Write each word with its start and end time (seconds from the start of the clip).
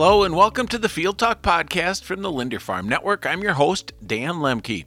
Hello 0.00 0.22
and 0.22 0.36
welcome 0.36 0.68
to 0.68 0.78
the 0.78 0.88
Field 0.88 1.18
Talk 1.18 1.42
podcast 1.42 2.04
from 2.04 2.22
the 2.22 2.30
Linder 2.30 2.60
Farm 2.60 2.88
Network. 2.88 3.26
I'm 3.26 3.42
your 3.42 3.54
host, 3.54 3.92
Dan 4.06 4.34
Lemke. 4.34 4.84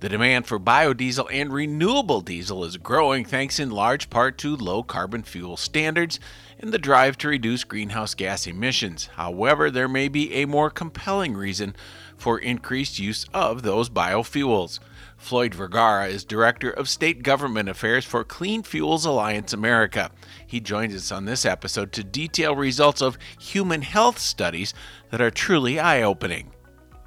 The 0.00 0.08
demand 0.08 0.46
for 0.46 0.58
biodiesel 0.58 1.28
and 1.30 1.52
renewable 1.52 2.22
diesel 2.22 2.64
is 2.64 2.78
growing 2.78 3.26
thanks 3.26 3.60
in 3.60 3.70
large 3.70 4.08
part 4.08 4.38
to 4.38 4.56
low 4.56 4.82
carbon 4.82 5.22
fuel 5.22 5.58
standards 5.58 6.18
and 6.58 6.72
the 6.72 6.78
drive 6.78 7.18
to 7.18 7.28
reduce 7.28 7.62
greenhouse 7.62 8.14
gas 8.14 8.46
emissions. 8.46 9.10
However, 9.16 9.70
there 9.70 9.86
may 9.86 10.08
be 10.08 10.32
a 10.32 10.46
more 10.46 10.70
compelling 10.70 11.34
reason 11.34 11.76
for 12.16 12.38
increased 12.38 12.98
use 12.98 13.26
of 13.34 13.64
those 13.64 13.90
biofuels. 13.90 14.80
Floyd 15.24 15.54
Vergara 15.54 16.08
is 16.08 16.22
Director 16.22 16.70
of 16.70 16.86
State 16.86 17.22
Government 17.22 17.70
Affairs 17.70 18.04
for 18.04 18.24
Clean 18.24 18.62
Fuels 18.62 19.06
Alliance 19.06 19.54
America. 19.54 20.10
He 20.46 20.60
joins 20.60 20.94
us 20.94 21.10
on 21.10 21.24
this 21.24 21.46
episode 21.46 21.92
to 21.92 22.04
detail 22.04 22.54
results 22.54 23.00
of 23.00 23.16
human 23.40 23.80
health 23.80 24.18
studies 24.18 24.74
that 25.10 25.22
are 25.22 25.30
truly 25.30 25.80
eye 25.80 26.02
opening. 26.02 26.50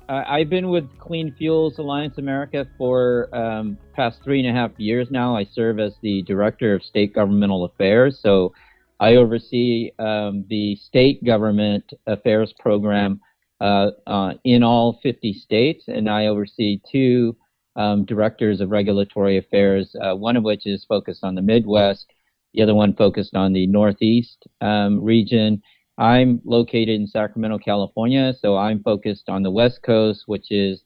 Uh, 0.10 0.24
I've 0.28 0.50
been 0.50 0.70
with 0.70 0.90
Clean 0.98 1.32
Fuels 1.38 1.78
Alliance 1.78 2.18
America 2.18 2.68
for 2.76 3.30
um, 3.36 3.78
past 3.94 4.24
three 4.24 4.40
and 4.44 4.50
a 4.50 4.60
half 4.60 4.72
years 4.80 5.12
now. 5.12 5.38
I 5.38 5.46
serve 5.46 5.80
as 5.80 5.94
the 6.02 6.24
Director 6.24 6.74
of 6.74 6.82
State 6.82 7.14
Governmental 7.14 7.66
Affairs, 7.66 8.20
so 8.20 8.52
I 9.00 9.18
oversee 9.18 9.92
um, 10.00 10.44
the 10.50 10.76
state 10.78 11.24
government 11.24 11.94
affairs 12.08 12.52
program 12.58 13.22
uh, 13.62 13.92
uh, 14.08 14.34
in 14.44 14.64
all 14.64 15.00
50 15.04 15.34
states, 15.34 15.84
and 15.88 16.10
I 16.10 16.26
oversee 16.26 16.82
two 16.92 17.36
um, 17.78 18.04
directors 18.06 18.60
of 18.60 18.72
regulatory 18.72 19.38
affairs, 19.38 19.96
uh, 20.02 20.16
one 20.16 20.36
of 20.36 20.44
which 20.44 20.66
is 20.66 20.84
focused 20.84 21.24
on 21.24 21.36
the 21.36 21.42
Midwest, 21.42 22.08
the 22.54 22.64
other 22.64 22.76
one 22.76 22.94
focused 22.94 23.36
on 23.36 23.54
the 23.54 23.68
Northeast 23.68 24.48
um, 24.62 25.02
region. 25.02 25.62
I'm 25.98 26.42
located 26.44 26.90
in 26.90 27.08
Sacramento, 27.08 27.60
California, 27.60 28.34
so 28.40 28.58
I'm 28.58 28.84
focused 28.84 29.30
on 29.30 29.44
the 29.44 29.52
West 29.52 29.82
Coast, 29.84 30.24
which 30.26 30.52
is, 30.52 30.84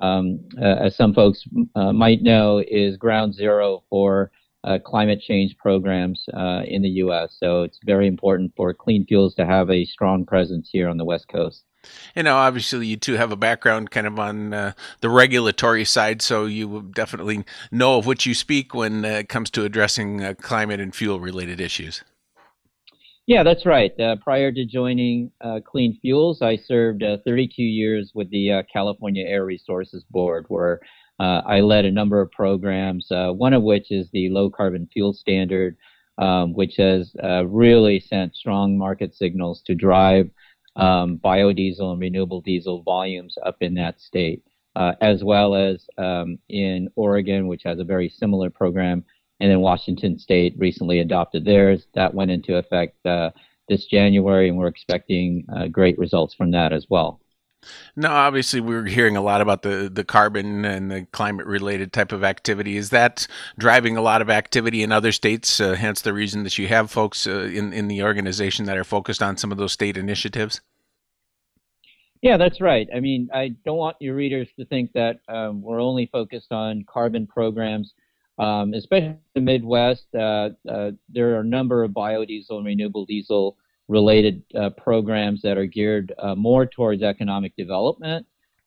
um, 0.00 0.40
uh, 0.60 0.64
as 0.64 0.96
some 0.96 1.14
folks 1.14 1.44
uh, 1.74 1.92
might 1.92 2.22
know, 2.22 2.62
is 2.66 2.96
ground 2.96 3.34
zero 3.34 3.82
for 3.88 4.30
uh, 4.64 4.78
climate 4.78 5.20
change 5.20 5.56
programs 5.58 6.24
uh, 6.34 6.62
in 6.66 6.82
the 6.82 6.88
U.S. 6.88 7.36
So 7.38 7.62
it's 7.62 7.78
very 7.84 8.06
important 8.06 8.52
for 8.56 8.72
clean 8.72 9.06
fuels 9.06 9.34
to 9.34 9.46
have 9.46 9.70
a 9.70 9.84
strong 9.84 10.24
presence 10.24 10.70
here 10.72 10.88
on 10.88 10.96
the 10.96 11.04
West 11.04 11.28
Coast. 11.28 11.64
You 12.14 12.22
know, 12.22 12.36
obviously, 12.36 12.86
you 12.86 12.96
too 12.96 13.14
have 13.14 13.32
a 13.32 13.36
background 13.36 13.90
kind 13.90 14.06
of 14.06 14.18
on 14.18 14.54
uh, 14.54 14.72
the 15.00 15.10
regulatory 15.10 15.84
side, 15.84 16.22
so 16.22 16.46
you 16.46 16.90
definitely 16.94 17.44
know 17.70 17.98
of 17.98 18.06
what 18.06 18.26
you 18.26 18.34
speak 18.34 18.74
when 18.74 19.04
uh, 19.04 19.08
it 19.08 19.28
comes 19.28 19.50
to 19.50 19.64
addressing 19.64 20.22
uh, 20.22 20.34
climate 20.40 20.80
and 20.80 20.94
fuel 20.94 21.20
related 21.20 21.60
issues. 21.60 22.02
Yeah, 23.26 23.42
that's 23.42 23.64
right. 23.64 23.98
Uh, 23.98 24.16
prior 24.16 24.52
to 24.52 24.66
joining 24.66 25.30
uh, 25.40 25.60
Clean 25.64 25.98
Fuels, 26.02 26.42
I 26.42 26.56
served 26.56 27.02
uh, 27.02 27.16
32 27.24 27.62
years 27.62 28.12
with 28.14 28.28
the 28.30 28.62
California 28.70 29.24
Air 29.26 29.46
Resources 29.46 30.04
Board, 30.10 30.44
where 30.48 30.80
I 31.18 31.60
led 31.60 31.86
a 31.86 31.90
number 31.90 32.20
of 32.20 32.30
programs, 32.32 33.06
one 33.10 33.54
of 33.54 33.62
which 33.62 33.90
is 33.90 34.10
the 34.12 34.28
Low 34.28 34.50
Carbon 34.50 34.88
Fuel 34.92 35.14
Standard, 35.14 35.76
um, 36.18 36.52
which 36.52 36.76
has 36.76 37.14
really 37.46 37.98
sent 37.98 38.36
strong 38.36 38.76
market 38.76 39.14
signals 39.14 39.62
to 39.62 39.74
drive 39.74 40.28
um, 40.76 41.18
biodiesel 41.18 41.92
and 41.92 42.00
renewable 42.00 42.40
diesel 42.40 42.82
volumes 42.82 43.36
up 43.44 43.56
in 43.60 43.74
that 43.74 44.00
state, 44.00 44.42
uh, 44.76 44.92
as 45.00 45.22
well 45.22 45.54
as 45.54 45.86
um, 45.98 46.38
in 46.48 46.88
Oregon, 46.96 47.46
which 47.46 47.62
has 47.64 47.78
a 47.78 47.84
very 47.84 48.08
similar 48.08 48.50
program, 48.50 49.04
and 49.40 49.50
then 49.50 49.60
Washington 49.60 50.18
State 50.18 50.54
recently 50.58 51.00
adopted 51.00 51.44
theirs. 51.44 51.86
That 51.94 52.14
went 52.14 52.30
into 52.30 52.56
effect 52.56 53.04
uh, 53.06 53.30
this 53.68 53.86
January, 53.86 54.48
and 54.48 54.58
we're 54.58 54.66
expecting 54.68 55.46
uh, 55.54 55.68
great 55.68 55.98
results 55.98 56.34
from 56.34 56.50
that 56.52 56.72
as 56.72 56.86
well. 56.88 57.20
Now, 57.96 58.14
obviously, 58.14 58.60
we 58.60 58.74
are 58.74 58.84
hearing 58.84 59.16
a 59.16 59.22
lot 59.22 59.40
about 59.40 59.62
the, 59.62 59.90
the 59.92 60.04
carbon 60.04 60.64
and 60.64 60.90
the 60.90 61.06
climate 61.12 61.46
related 61.46 61.92
type 61.92 62.12
of 62.12 62.24
activity. 62.24 62.76
Is 62.76 62.90
that 62.90 63.26
driving 63.58 63.96
a 63.96 64.02
lot 64.02 64.22
of 64.22 64.30
activity 64.30 64.82
in 64.82 64.92
other 64.92 65.12
states? 65.12 65.60
Uh, 65.60 65.74
hence 65.74 66.02
the 66.02 66.12
reason 66.12 66.42
that 66.44 66.58
you 66.58 66.68
have 66.68 66.90
folks 66.90 67.26
uh, 67.26 67.50
in, 67.52 67.72
in 67.72 67.88
the 67.88 68.02
organization 68.02 68.66
that 68.66 68.76
are 68.76 68.84
focused 68.84 69.22
on 69.22 69.36
some 69.36 69.52
of 69.52 69.58
those 69.58 69.72
state 69.72 69.96
initiatives? 69.96 70.60
Yeah, 72.22 72.38
that's 72.38 72.60
right. 72.60 72.88
I 72.94 73.00
mean, 73.00 73.28
I 73.34 73.54
don't 73.66 73.76
want 73.76 73.96
your 74.00 74.14
readers 74.14 74.48
to 74.58 74.64
think 74.64 74.92
that 74.94 75.20
um, 75.28 75.60
we're 75.60 75.80
only 75.82 76.06
focused 76.06 76.52
on 76.52 76.84
carbon 76.88 77.26
programs, 77.26 77.92
um, 78.38 78.72
especially 78.72 79.16
the 79.34 79.42
Midwest. 79.42 80.06
Uh, 80.14 80.48
uh, 80.66 80.92
there 81.10 81.36
are 81.36 81.40
a 81.40 81.44
number 81.44 81.84
of 81.84 81.90
biodiesel 81.90 82.56
and 82.56 82.64
renewable 82.64 83.04
diesel 83.04 83.58
related 83.88 84.42
uh, 84.58 84.70
programs 84.70 85.42
that 85.42 85.58
are 85.58 85.66
geared 85.66 86.12
uh, 86.18 86.34
more 86.34 86.66
towards 86.66 87.02
economic 87.02 87.54
development, 87.56 88.26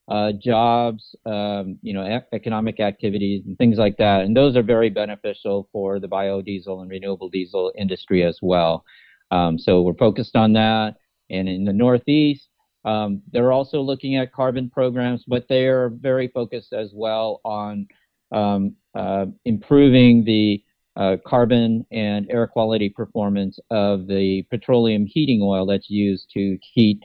uh, 0.10 0.32
jobs, 0.32 1.16
um, 1.26 1.78
you 1.82 1.94
know, 1.94 2.06
e- 2.08 2.36
economic 2.36 2.80
activities, 2.80 3.44
and 3.46 3.58
things 3.58 3.78
like 3.78 3.98
that. 3.98 4.22
And 4.22 4.36
those 4.36 4.56
are 4.56 4.64
very 4.64 4.90
beneficial 4.90 5.68
for 5.72 6.00
the 6.00 6.08
biodiesel 6.08 6.82
and 6.82 6.90
renewable 6.90 7.30
diesel 7.30 7.74
industry 7.78 8.24
as 8.24 8.40
well. 8.42 8.86
Um, 9.32 9.58
so 9.58 9.82
we're 9.82 9.94
focused 9.96 10.36
on 10.36 10.54
that. 10.54 10.96
And 11.30 11.50
in 11.50 11.66
the 11.66 11.74
Northeast, 11.74 12.48
um, 12.86 13.22
they're 13.34 13.52
also 13.52 13.82
looking 13.82 14.16
at 14.16 14.32
carbon 14.32 14.70
programs, 14.70 15.24
but 15.28 15.48
they 15.50 15.66
are 15.66 15.90
very 15.90 16.30
focused 16.30 16.72
as 16.72 16.92
well 16.94 17.42
on 17.44 17.88
um, 18.32 18.76
uh, 18.96 19.26
improving 19.44 20.24
the 20.24 20.64
uh, 20.98 21.18
carbon 21.26 21.86
and 21.92 22.30
air 22.30 22.48
quality 22.48 22.90
performance 22.90 23.60
of 23.70 24.08
the 24.08 24.44
petroleum 24.50 25.06
heating 25.06 25.42
oil 25.42 25.66
that's 25.66 25.90
used 25.90 26.30
to 26.34 26.58
heat 26.74 27.00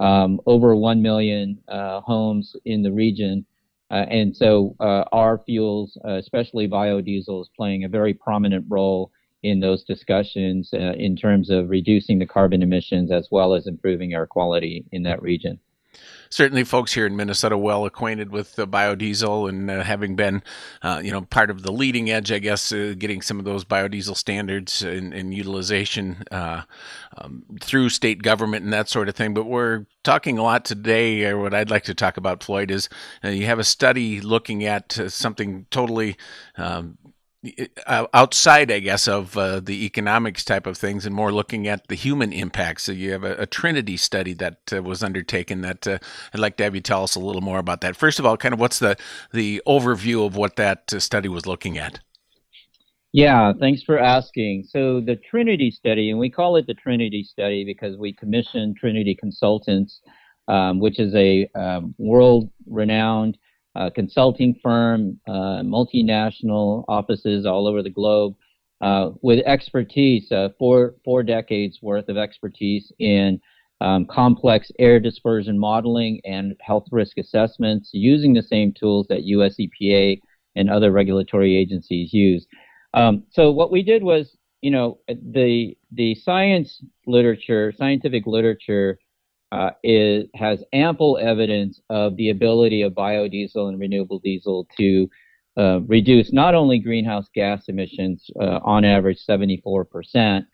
um, 0.00 0.40
over 0.46 0.76
1 0.76 1.02
million 1.02 1.58
uh, 1.68 2.00
homes 2.02 2.54
in 2.64 2.82
the 2.82 2.92
region. 2.92 3.44
Uh, 3.90 4.04
and 4.10 4.36
so 4.36 4.76
uh, 4.80 5.04
our 5.12 5.40
fuels, 5.46 5.96
uh, 6.06 6.14
especially 6.14 6.68
biodiesel, 6.68 7.40
is 7.40 7.50
playing 7.56 7.84
a 7.84 7.88
very 7.88 8.12
prominent 8.12 8.64
role 8.68 9.10
in 9.42 9.60
those 9.60 9.84
discussions 9.84 10.70
uh, 10.74 10.92
in 10.98 11.16
terms 11.16 11.48
of 11.48 11.70
reducing 11.70 12.18
the 12.18 12.26
carbon 12.26 12.62
emissions 12.62 13.10
as 13.10 13.28
well 13.30 13.54
as 13.54 13.66
improving 13.66 14.12
air 14.12 14.26
quality 14.26 14.84
in 14.92 15.02
that 15.04 15.22
region. 15.22 15.58
Certainly, 16.30 16.64
folks 16.64 16.92
here 16.92 17.06
in 17.06 17.16
Minnesota 17.16 17.56
well 17.56 17.84
acquainted 17.84 18.30
with 18.30 18.56
biodiesel 18.56 19.48
and 19.48 19.70
uh, 19.70 19.82
having 19.82 20.16
been, 20.16 20.42
uh, 20.82 21.00
you 21.02 21.10
know, 21.10 21.22
part 21.22 21.50
of 21.50 21.62
the 21.62 21.72
leading 21.72 22.10
edge, 22.10 22.30
I 22.32 22.38
guess, 22.38 22.72
uh, 22.72 22.94
getting 22.98 23.22
some 23.22 23.38
of 23.38 23.44
those 23.44 23.64
biodiesel 23.64 24.16
standards 24.16 24.82
and, 24.82 25.14
and 25.14 25.32
utilization 25.32 26.24
um, 26.30 27.44
through 27.60 27.88
state 27.88 28.22
government 28.22 28.64
and 28.64 28.72
that 28.72 28.88
sort 28.88 29.08
of 29.08 29.16
thing. 29.16 29.34
But 29.34 29.44
we're 29.44 29.86
talking 30.04 30.38
a 30.38 30.42
lot 30.42 30.64
today, 30.64 31.24
or 31.24 31.38
what 31.38 31.54
I'd 31.54 31.70
like 31.70 31.84
to 31.84 31.94
talk 31.94 32.16
about, 32.16 32.42
Floyd, 32.42 32.70
is 32.70 32.88
you 33.22 33.46
have 33.46 33.58
a 33.58 33.64
study 33.64 34.20
looking 34.20 34.64
at 34.64 34.92
something 35.08 35.66
totally 35.70 36.16
um, 36.56 36.98
outside, 37.86 38.70
I 38.72 38.80
guess, 38.80 39.06
of 39.06 39.36
uh, 39.36 39.60
the 39.60 39.84
economics 39.84 40.44
type 40.44 40.66
of 40.66 40.76
things 40.76 41.06
and 41.06 41.14
more 41.14 41.32
looking 41.32 41.68
at 41.68 41.86
the 41.86 41.94
human 41.94 42.32
impact. 42.32 42.80
So 42.80 42.92
you 42.92 43.12
have 43.12 43.22
a, 43.22 43.34
a 43.36 43.46
Trinity 43.46 43.96
study 43.96 44.34
that 44.34 44.72
uh, 44.72 44.82
was 44.82 45.02
undertaken 45.02 45.60
that 45.60 45.86
uh, 45.86 45.98
I'd 46.34 46.40
like 46.40 46.56
to 46.56 46.64
have 46.64 46.74
you 46.74 46.80
tell 46.80 47.04
us 47.04 47.14
a 47.14 47.20
little 47.20 47.42
more 47.42 47.58
about 47.58 47.80
that. 47.82 47.96
First 47.96 48.18
of 48.18 48.26
all, 48.26 48.36
kind 48.36 48.52
of 48.52 48.60
what's 48.60 48.80
the, 48.80 48.96
the 49.32 49.62
overview 49.66 50.26
of 50.26 50.36
what 50.36 50.56
that 50.56 50.92
uh, 50.92 50.98
study 50.98 51.28
was 51.28 51.46
looking 51.46 51.78
at? 51.78 52.00
Yeah, 53.12 53.52
thanks 53.58 53.82
for 53.82 53.98
asking. 53.98 54.64
So 54.68 55.00
the 55.00 55.16
Trinity 55.16 55.70
study, 55.70 56.10
and 56.10 56.18
we 56.18 56.30
call 56.30 56.56
it 56.56 56.66
the 56.66 56.74
Trinity 56.74 57.22
study 57.22 57.64
because 57.64 57.96
we 57.96 58.12
commissioned 58.12 58.76
Trinity 58.76 59.14
Consultants, 59.14 60.00
um, 60.48 60.80
which 60.80 60.98
is 60.98 61.14
a 61.14 61.48
um, 61.54 61.94
world-renowned 61.98 63.38
uh, 63.78 63.90
consulting 63.90 64.58
firm, 64.60 65.20
uh, 65.28 65.62
multinational 65.62 66.84
offices 66.88 67.46
all 67.46 67.68
over 67.68 67.80
the 67.80 67.90
globe, 67.90 68.34
uh, 68.80 69.10
with 69.22 69.38
expertise, 69.46 70.30
uh, 70.32 70.48
four 70.58 70.96
four 71.04 71.22
decades 71.22 71.78
worth 71.80 72.08
of 72.08 72.16
expertise 72.16 72.92
in 72.98 73.40
um, 73.80 74.04
complex 74.06 74.72
air 74.80 74.98
dispersion 74.98 75.56
modeling 75.56 76.20
and 76.24 76.56
health 76.60 76.86
risk 76.90 77.18
assessments, 77.18 77.90
using 77.92 78.34
the 78.34 78.42
same 78.42 78.72
tools 78.72 79.06
that 79.08 79.22
U.S. 79.24 79.54
EPA 79.60 80.20
and 80.56 80.68
other 80.68 80.90
regulatory 80.90 81.56
agencies 81.56 82.12
use. 82.12 82.46
Um, 82.94 83.24
so 83.30 83.52
what 83.52 83.70
we 83.70 83.84
did 83.84 84.02
was, 84.02 84.36
you 84.60 84.72
know, 84.72 84.98
the 85.08 85.76
the 85.92 86.16
science 86.16 86.82
literature, 87.06 87.72
scientific 87.76 88.26
literature 88.26 88.98
uh, 89.52 89.70
is, 89.82 90.26
has 90.34 90.62
ample 90.72 91.18
evidence 91.18 91.80
of 91.90 92.16
the 92.16 92.30
ability 92.30 92.82
of 92.82 92.92
biodiesel 92.92 93.68
and 93.68 93.80
renewable 93.80 94.18
diesel 94.18 94.66
to 94.76 95.08
uh, 95.56 95.80
reduce 95.86 96.32
not 96.32 96.54
only 96.54 96.78
greenhouse 96.78 97.26
gas 97.34 97.64
emissions 97.68 98.30
uh, 98.40 98.60
on 98.62 98.84
average 98.84 99.18
74%, 99.28 100.44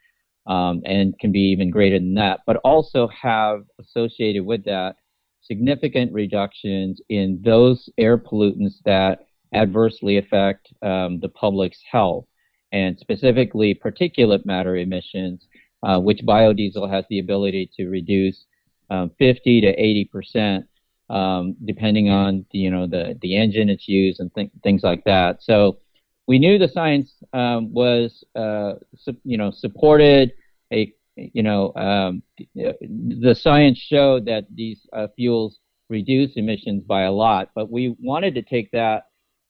um, 0.46 0.82
and 0.84 1.18
can 1.18 1.32
be 1.32 1.40
even 1.40 1.70
greater 1.70 1.98
than 1.98 2.14
that, 2.14 2.40
but 2.46 2.56
also 2.64 3.08
have 3.08 3.62
associated 3.80 4.44
with 4.44 4.64
that 4.64 4.96
significant 5.42 6.12
reductions 6.12 7.00
in 7.08 7.40
those 7.44 7.88
air 7.98 8.16
pollutants 8.16 8.74
that 8.84 9.26
adversely 9.54 10.18
affect 10.18 10.72
um, 10.82 11.20
the 11.20 11.28
public's 11.28 11.80
health, 11.90 12.26
and 12.72 12.98
specifically 12.98 13.74
particulate 13.74 14.44
matter 14.44 14.76
emissions, 14.76 15.46
uh, 15.82 15.98
which 15.98 16.20
biodiesel 16.26 16.90
has 16.90 17.04
the 17.08 17.20
ability 17.20 17.70
to 17.76 17.88
reduce 17.88 18.46
um, 18.90 19.10
50 19.18 19.60
to 19.62 19.68
80 19.68 20.04
percent, 20.06 20.66
um, 21.10 21.56
depending 21.64 22.10
on 22.10 22.44
you 22.50 22.70
know 22.70 22.86
the 22.86 23.18
the 23.22 23.36
engine 23.36 23.68
it's 23.68 23.88
used 23.88 24.20
and 24.20 24.34
th- 24.34 24.50
things 24.62 24.82
like 24.82 25.04
that. 25.04 25.42
So 25.42 25.78
we 26.26 26.38
knew 26.38 26.58
the 26.58 26.68
science 26.68 27.12
um, 27.32 27.72
was 27.72 28.24
uh, 28.34 28.74
su- 28.96 29.20
you 29.24 29.36
know 29.36 29.50
supported 29.50 30.32
a 30.72 30.92
you 31.16 31.42
know 31.42 31.72
um, 31.74 32.22
the 32.54 33.36
science 33.38 33.78
showed 33.78 34.26
that 34.26 34.46
these 34.54 34.80
uh, 34.92 35.08
fuels 35.16 35.58
reduce 35.88 36.32
emissions 36.36 36.82
by 36.82 37.02
a 37.02 37.12
lot, 37.12 37.50
but 37.54 37.70
we 37.70 37.94
wanted 38.00 38.34
to 38.34 38.42
take 38.42 38.70
that 38.72 39.04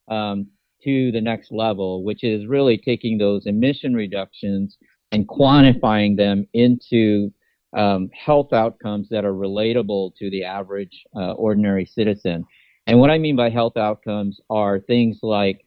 um, 0.08 0.48
to 0.82 1.10
the 1.12 1.20
next 1.20 1.50
level, 1.50 2.04
which 2.04 2.24
is 2.24 2.46
really 2.46 2.76
taking 2.76 3.18
those 3.18 3.46
emission 3.46 3.94
reductions 3.94 4.76
and 5.12 5.28
quantifying 5.28 6.16
them 6.16 6.46
into 6.52 7.32
um, 7.74 8.08
health 8.12 8.52
outcomes 8.52 9.08
that 9.10 9.24
are 9.24 9.32
relatable 9.34 10.14
to 10.16 10.30
the 10.30 10.44
average 10.44 11.04
uh, 11.16 11.32
ordinary 11.32 11.84
citizen. 11.84 12.44
And 12.86 13.00
what 13.00 13.10
I 13.10 13.18
mean 13.18 13.36
by 13.36 13.50
health 13.50 13.76
outcomes 13.76 14.40
are 14.50 14.78
things 14.78 15.18
like, 15.22 15.64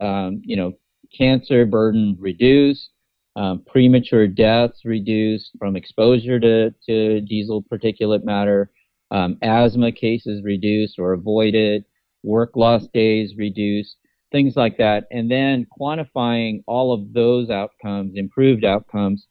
um, 0.00 0.42
you 0.44 0.56
know, 0.56 0.72
cancer 1.16 1.66
burden 1.66 2.16
reduced, 2.18 2.90
um, 3.36 3.62
premature 3.66 4.26
deaths 4.26 4.84
reduced 4.84 5.50
from 5.58 5.76
exposure 5.76 6.38
to, 6.38 6.70
to 6.86 7.20
diesel 7.22 7.62
particulate 7.62 8.24
matter, 8.24 8.70
um, 9.10 9.38
asthma 9.42 9.90
cases 9.90 10.42
reduced 10.44 10.98
or 10.98 11.12
avoided, 11.12 11.84
work 12.22 12.54
loss 12.54 12.86
days 12.92 13.34
reduced, 13.36 13.96
things 14.30 14.54
like 14.56 14.76
that. 14.78 15.06
And 15.10 15.30
then 15.30 15.66
quantifying 15.80 16.62
all 16.66 16.92
of 16.92 17.12
those 17.12 17.50
outcomes, 17.50 18.12
improved 18.14 18.64
outcomes, 18.64 19.26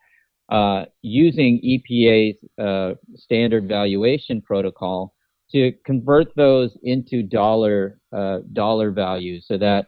uh, 0.49 0.85
using 1.01 1.61
EPA's 1.63 2.37
uh, 2.57 2.95
standard 3.15 3.67
valuation 3.67 4.41
protocol 4.41 5.13
to 5.51 5.71
convert 5.85 6.35
those 6.35 6.77
into 6.83 7.23
dollar 7.23 7.99
uh, 8.15 8.39
dollar 8.53 8.91
values, 8.91 9.45
so 9.47 9.57
that 9.57 9.85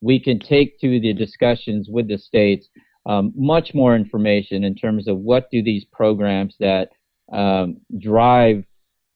we 0.00 0.20
can 0.20 0.38
take 0.38 0.78
to 0.80 1.00
the 1.00 1.12
discussions 1.12 1.88
with 1.90 2.08
the 2.08 2.18
states 2.18 2.68
um, 3.06 3.32
much 3.34 3.74
more 3.74 3.96
information 3.96 4.64
in 4.64 4.74
terms 4.74 5.08
of 5.08 5.18
what 5.18 5.50
do 5.50 5.62
these 5.62 5.84
programs 5.92 6.54
that 6.60 6.90
um, 7.32 7.78
drive, 7.98 8.64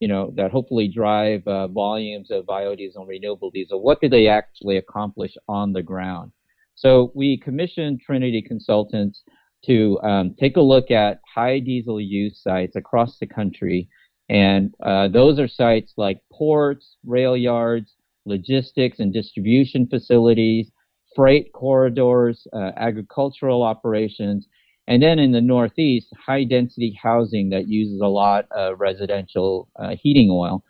you 0.01 0.09
know, 0.09 0.33
that 0.37 0.51
hopefully 0.51 0.89
drive 0.89 1.47
uh, 1.47 1.69
volumes 1.69 2.31
of 2.31 2.47
biodiesel 2.47 2.97
and 2.97 3.09
renewable 3.09 3.51
diesel, 3.51 3.83
what 3.83 4.01
do 4.01 4.09
they 4.09 4.27
actually 4.27 4.79
accomplish 4.79 5.33
on 5.49 5.73
the 5.73 5.83
ground? 5.83 6.33
So 6.75 7.13
we 7.15 7.39
commissioned 7.39 8.01
Trinity 8.01 8.43
Consultants 8.43 9.23
to 9.67 10.01
um, 10.03 10.35
take 10.39 10.57
a 10.57 10.61
look 10.61 10.91
at 10.91 11.21
high 11.33 11.59
diesel 11.59 12.01
use 12.01 12.41
sites 12.43 12.77
across 12.77 13.19
the 13.19 13.27
country. 13.27 13.89
And 14.29 14.75
uh, 14.83 15.09
those 15.09 15.39
are 15.39 15.49
sites 15.49 15.93
like 15.97 16.21
ports, 16.33 16.97
rail 17.05 17.37
yards, 17.37 17.95
logistics 18.25 19.01
and 19.01 19.13
distribution 19.13 19.87
facilities, 19.87 20.71
freight 21.15 21.53
corridors, 21.53 22.47
uh, 22.53 22.71
agricultural 22.77 23.63
operations, 23.63 24.47
and 24.87 25.03
then 25.03 25.19
in 25.19 25.33
the 25.33 25.41
Northeast, 25.41 26.09
high 26.19 26.45
density 26.45 26.99
housing 27.01 27.51
that 27.51 27.69
uses 27.69 28.01
a 28.01 28.07
lot 28.07 28.47
of 28.51 28.81
residential 28.81 29.69
uh, 29.77 29.95
heating 30.01 30.31
oil. 30.31 30.65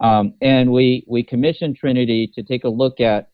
Um, 0.00 0.34
and 0.40 0.72
we, 0.72 1.04
we 1.06 1.22
commissioned 1.22 1.76
Trinity 1.76 2.30
to 2.34 2.42
take 2.42 2.64
a 2.64 2.68
look 2.68 3.00
at 3.00 3.30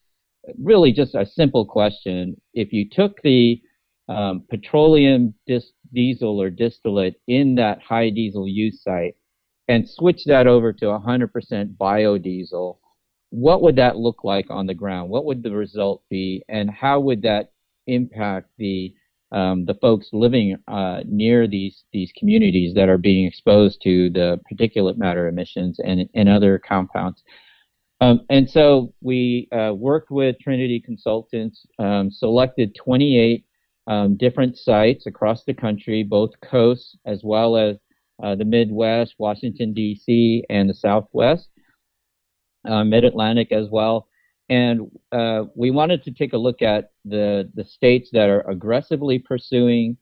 really 0.63 0.93
just 0.93 1.15
a 1.15 1.25
simple 1.25 1.65
question. 1.65 2.39
If 2.53 2.73
you 2.73 2.89
took 2.91 3.23
the 3.23 3.61
um, 4.09 4.45
petroleum 4.49 5.35
dis- 5.47 5.73
diesel 5.93 6.41
or 6.41 6.51
distillate 6.51 7.21
in 7.27 7.55
that 7.57 7.81
high 7.83 8.11
diesel 8.11 8.49
use 8.49 8.83
site 8.83 9.17
and 9.69 9.89
switch 9.89 10.25
that 10.25 10.47
over 10.47 10.73
to 10.73 10.87
100% 10.87 11.77
biodiesel, 11.77 12.79
what 13.31 13.61
would 13.63 13.77
that 13.77 13.97
look 13.97 14.25
like 14.25 14.47
on 14.51 14.67
the 14.67 14.75
ground? 14.75 15.11
What 15.11 15.27
would 15.27 15.43
the 15.43 15.55
result 15.55 16.03
be, 16.09 16.43
and 16.49 16.71
how 16.71 17.01
would 17.01 17.23
that 17.23 17.53
impact 17.87 18.49
the 18.59 18.95
um, 19.31 19.67
the 19.67 19.75
folks 19.75 20.09
living 20.15 20.57
uh, 20.69 21.01
near 21.07 21.47
these 21.47 21.85
these 21.93 22.11
communities 22.17 22.75
that 22.75 22.89
are 22.89 22.97
being 22.97 23.27
exposed 23.27 23.83
to 23.83 24.09
the 24.09 24.41
particulate 24.51 24.97
matter 24.97 25.29
emissions 25.29 25.79
and, 25.85 26.09
and 26.15 26.29
other 26.31 26.59
compounds? 26.59 27.23
Um, 28.01 28.25
and 28.31 28.49
so 28.49 28.95
we 29.03 29.49
uh, 29.53 29.75
worked 29.75 30.11
with 30.11 30.39
Trinity 30.41 30.81
Consultants, 30.81 31.67
um, 31.79 32.11
selected 32.11 32.75
28 32.75 33.45
um, 33.89 34.17
different 34.17 34.57
sites 34.57 35.07
across 35.07 35.45
the 35.45 35.55
country, 35.55 36.05
both 36.05 36.31
coasts 36.43 36.97
as 37.07 37.23
well 37.25 37.57
as 37.57 37.77
uh, 38.23 38.35
the 38.35 38.45
Midwest, 38.45 39.15
Washington, 39.19 39.73
D.C., 39.73 40.45
and 40.51 40.69
the 40.69 40.75
Southwest 40.75 41.49
uh, 42.69 42.85
Mid 42.85 43.05
Atlantic 43.05 43.51
as 43.51 43.69
well. 43.71 44.09
And 44.51 44.91
uh, 45.13 45.45
we 45.55 45.71
wanted 45.71 46.05
to 46.05 46.11
take 46.13 46.33
a 46.33 46.39
look 46.39 46.63
at 46.63 46.91
the, 47.05 47.51
the 47.55 47.65
states 47.65 48.11
that 48.13 48.29
are 48.29 48.49
aggressively 48.49 49.19
pursuing 49.19 49.97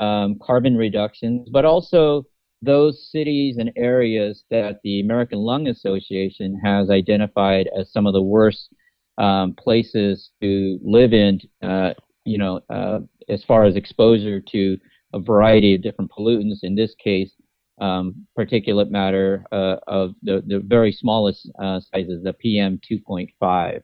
um, 0.00 0.38
carbon 0.42 0.76
reductions, 0.76 1.48
but 1.50 1.64
also 1.64 2.24
those 2.62 3.08
cities 3.10 3.56
and 3.58 3.72
areas 3.76 4.44
that 4.50 4.80
the 4.82 5.00
American 5.00 5.38
Lung 5.38 5.68
Association 5.68 6.60
has 6.64 6.90
identified 6.90 7.68
as 7.78 7.92
some 7.92 8.06
of 8.06 8.12
the 8.12 8.22
worst 8.22 8.72
um, 9.16 9.54
places 9.54 10.30
to 10.40 10.78
live 10.82 11.12
in, 11.12 11.40
uh, 11.62 11.94
you 12.24 12.38
know, 12.38 12.60
uh, 12.70 13.00
as 13.28 13.44
far 13.44 13.64
as 13.64 13.76
exposure 13.76 14.40
to 14.40 14.78
a 15.14 15.20
variety 15.20 15.74
of 15.74 15.82
different 15.82 16.10
pollutants. 16.10 16.62
In 16.62 16.74
this 16.74 16.94
case, 17.02 17.32
um, 17.80 18.26
particulate 18.38 18.90
matter 18.90 19.44
uh, 19.52 19.76
of 19.86 20.14
the, 20.22 20.42
the 20.46 20.60
very 20.60 20.92
smallest 20.92 21.50
uh, 21.62 21.80
sizes, 21.80 22.22
the 22.22 22.32
PM 22.32 22.80
2.5. 22.90 23.80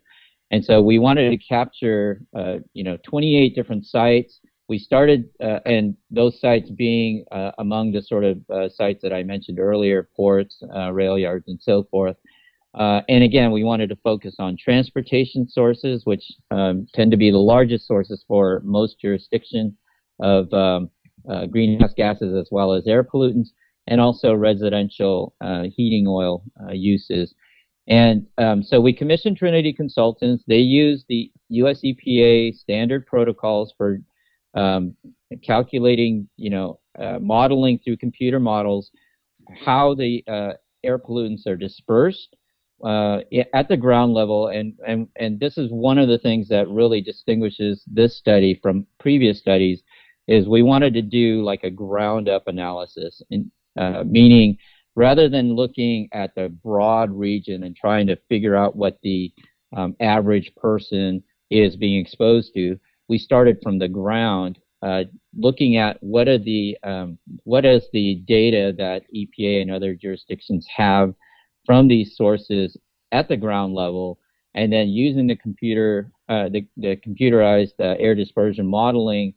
And 0.51 0.65
so 0.65 0.83
we 0.83 0.99
wanted 0.99 1.31
to 1.31 1.37
capture, 1.39 2.21
uh, 2.37 2.57
you 2.75 2.85
know, 2.85 2.99
28 3.05 3.55
different 3.55 3.87
sites. 3.87 4.41
We 4.69 4.79
started, 4.79 5.29
uh, 5.43 5.61
and 5.67 5.97
those 6.11 6.41
sites 6.41 6.71
being 6.71 7.25
uh, 7.33 7.53
among 7.59 7.93
the 7.93 8.03
sort 8.03 8.25
of 8.25 8.39
uh, 8.51 8.69
sites 8.69 9.03
that 9.03 9.13
I 9.13 9.23
mentioned 9.23 9.59
earlier, 9.59 10.09
ports, 10.17 10.63
rail 10.93 11.19
yards, 11.19 11.45
and 11.49 11.61
so 11.61 11.85
forth. 11.91 12.17
And 12.75 13.23
again, 13.23 13.53
we 13.53 13.65
wanted 13.65 13.89
to 13.89 13.97
focus 13.97 14.37
on 14.39 14.57
transportation 14.57 15.49
sources, 15.49 16.03
which 16.05 16.25
um, 16.51 16.87
tend 16.95 17.11
to 17.11 17.17
be 17.17 17.31
the 17.31 17.39
largest 17.39 17.87
sources 17.87 18.25
for 18.27 18.61
most 18.65 19.01
jurisdictions 19.01 19.75
of 20.21 20.53
um, 20.53 20.91
greenhouse 21.51 21.93
gases 21.97 22.35
as 22.35 22.49
well 22.51 22.73
as 22.73 22.87
air 22.87 23.05
pollutants 23.05 23.49
and 23.87 24.01
also 24.01 24.35
residential 24.35 25.35
uh, 25.41 25.65
heating 25.75 26.07
oil 26.07 26.43
uh, 26.63 26.73
uses. 26.73 27.35
And 27.87 28.27
um, 28.39 28.63
so 28.63 28.81
we 28.81 28.95
commissioned 28.95 29.37
Trinity 29.37 29.73
Consultants. 29.73 30.43
They 30.47 30.59
use 30.59 31.05
the 31.09 31.31
US 31.51 31.81
EPA 31.85 32.55
standard 32.55 33.07
protocols 33.07 33.75
for 33.77 33.99
um, 34.55 34.97
calculating, 35.43 36.29
you 36.37 36.51
know, 36.51 36.81
uh, 36.99 37.19
modeling 37.21 37.79
through 37.85 37.97
computer 37.99 38.41
models 38.41 38.91
how 39.65 39.95
the 39.95 40.25
uh, 40.27 40.53
air 40.83 40.99
pollutants 40.99 41.47
are 41.47 41.57
dispersed 41.57 42.37
uh, 42.85 43.21
at 43.53 43.69
the 43.69 43.77
ground 43.77 44.13
level. 44.13 44.49
And, 44.49 44.75
and, 44.87 45.09
and 45.17 45.41
this 45.41 45.59
is 45.59 45.71
one 45.71 45.99
of 45.99 46.09
the 46.09 46.19
things 46.19 46.49
that 46.49 46.69
really 46.69 47.01
distinguishes 47.01 47.83
this 47.87 48.17
study 48.17 48.59
from 48.63 48.87
previous 49.01 49.39
studies 49.39 49.83
is 50.29 50.49
we 50.49 50.63
wanted 50.63 50.95
to 50.95 51.03
do 51.03 51.43
like 51.43 51.65
a 51.65 51.71
ground 51.71 52.29
up 52.29 52.47
analysis. 52.47 53.23
Uh, 53.77 54.05
meaning 54.07 54.57
rather 54.95 55.29
than 55.29 55.55
looking 55.55 56.09
at 56.13 56.35
the 56.35 56.49
broad 56.49 57.11
region 57.11 57.65
and 57.65 57.75
trying 57.77 58.07
to 58.07 58.17
figure 58.29 58.55
out 58.55 58.77
what 58.77 58.99
the 59.03 59.33
um, 59.77 59.97
average 60.01 60.53
person 60.57 61.23
is 61.51 61.77
being 61.77 62.01
exposed 62.01 62.55
to, 62.55 62.79
we 63.09 63.19
started 63.19 63.59
from 63.63 63.79
the 63.79 63.89
ground, 63.89 64.59
uh, 64.83 65.05
looking 65.37 65.77
at 65.77 65.97
what 66.01 66.29
are 66.29 66.39
the 66.39 66.77
um, 66.85 67.19
what 67.45 67.65
is 67.65 67.87
the 67.93 68.17
data 68.27 68.73
that 68.77 69.03
EPA 69.15 69.63
and 69.63 69.71
other 69.71 69.95
jurisdictions 69.95 70.67
have 70.75 71.15
from 71.67 71.89
these 71.89 72.17
sources 72.17 72.77
at 73.13 73.29
the 73.29 73.37
ground 73.37 73.75
level, 73.75 74.19
and 74.55 74.73
then 74.73 74.89
using 74.89 75.27
the 75.27 75.37
computer 75.37 76.11
uh, 76.29 76.49
the, 76.49 76.67
the 76.77 76.97
computerized 76.97 77.75
uh, 77.81 77.97
air 77.99 78.15
dispersion 78.15 78.67
modeling, 78.67 79.35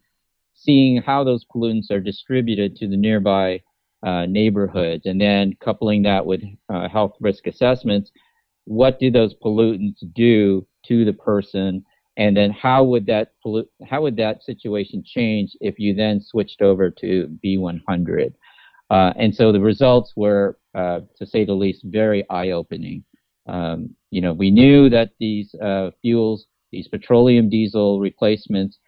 seeing 0.54 1.02
how 1.02 1.24
those 1.24 1.46
pollutants 1.46 1.92
are 1.92 2.00
distributed 2.00 2.76
to 2.76 2.88
the 2.88 2.96
nearby 2.96 3.62
uh, 4.06 4.26
neighborhoods, 4.26 5.06
and 5.06 5.20
then 5.20 5.54
coupling 5.64 6.04
that 6.04 6.26
with 6.26 6.42
uh, 6.70 6.88
health 6.88 7.14
risk 7.20 7.48
assessments, 7.48 8.12
what 8.66 9.00
do 9.00 9.12
those 9.12 9.34
pollutants 9.44 10.04
do 10.14 10.66
to 10.86 11.04
the 11.04 11.14
person, 11.14 11.84
and 12.18 12.36
then 12.36 12.52
how 12.52 12.84
would 12.84 13.06
that 13.06 13.34
how 13.86 14.02
would 14.02 14.18
that 14.18 14.44
situation 14.44 15.04
change 15.06 15.56
if 15.62 15.78
you 15.78 15.94
then 15.94 16.22
switched 16.22 16.62
over 16.62 16.90
to 16.90 17.38
B100? 17.44 18.34
Uh, 18.90 19.14
and 19.18 19.36
so 19.36 19.52
the 19.52 19.60
results 19.60 20.14
were, 20.16 20.58
uh, 20.74 21.02
to 21.18 21.26
say 21.26 21.46
the 21.46 21.54
least, 21.54 21.84
very 21.86 22.28
eye-opening. 22.30 23.04
Um, 23.48 23.96
you 24.12 24.22
know, 24.22 24.34
we 24.34 24.52
knew 24.52 24.90
that 24.90 25.12
these 25.20 25.54
uh, 25.56 25.92
fuels, 26.02 26.46
these 26.72 26.88
petroleum 26.88 27.50
diesel 27.50 28.00
replacements, 28.00 28.80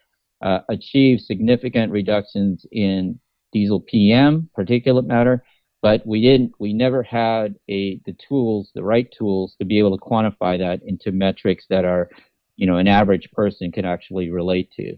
uh, 0.42 0.60
achieve 0.68 1.20
significant 1.20 1.92
reductions 1.92 2.64
in 2.72 3.18
diesel 3.52 3.80
PM, 3.80 4.48
particulate 4.56 5.06
matter, 5.06 5.44
but 5.82 6.06
we 6.06 6.22
didn't. 6.22 6.52
We 6.58 6.72
never 6.72 7.02
had 7.02 7.56
a 7.68 8.00
the 8.06 8.14
tools, 8.28 8.70
the 8.74 8.82
right 8.82 9.10
tools, 9.16 9.54
to 9.58 9.64
be 9.64 9.78
able 9.78 9.96
to 9.96 10.02
quantify 10.02 10.58
that 10.58 10.80
into 10.84 11.12
metrics 11.12 11.64
that 11.70 11.84
are, 11.84 12.10
you 12.56 12.66
know, 12.66 12.76
an 12.76 12.88
average 12.88 13.30
person 13.32 13.72
can 13.72 13.84
actually 13.84 14.30
relate 14.30 14.70
to. 14.76 14.96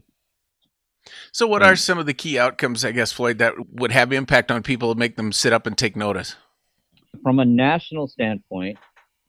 So, 1.32 1.46
what 1.46 1.62
are 1.62 1.76
some 1.76 1.98
of 1.98 2.06
the 2.06 2.14
key 2.14 2.38
outcomes, 2.38 2.84
I 2.84 2.92
guess, 2.92 3.12
Floyd, 3.12 3.38
that 3.38 3.54
would 3.72 3.92
have 3.92 4.12
impact 4.12 4.50
on 4.50 4.62
people 4.62 4.92
to 4.92 4.98
make 4.98 5.16
them 5.16 5.32
sit 5.32 5.52
up 5.52 5.66
and 5.66 5.76
take 5.76 5.96
notice? 5.96 6.36
From 7.22 7.38
a 7.38 7.44
national 7.44 8.08
standpoint, 8.08 8.78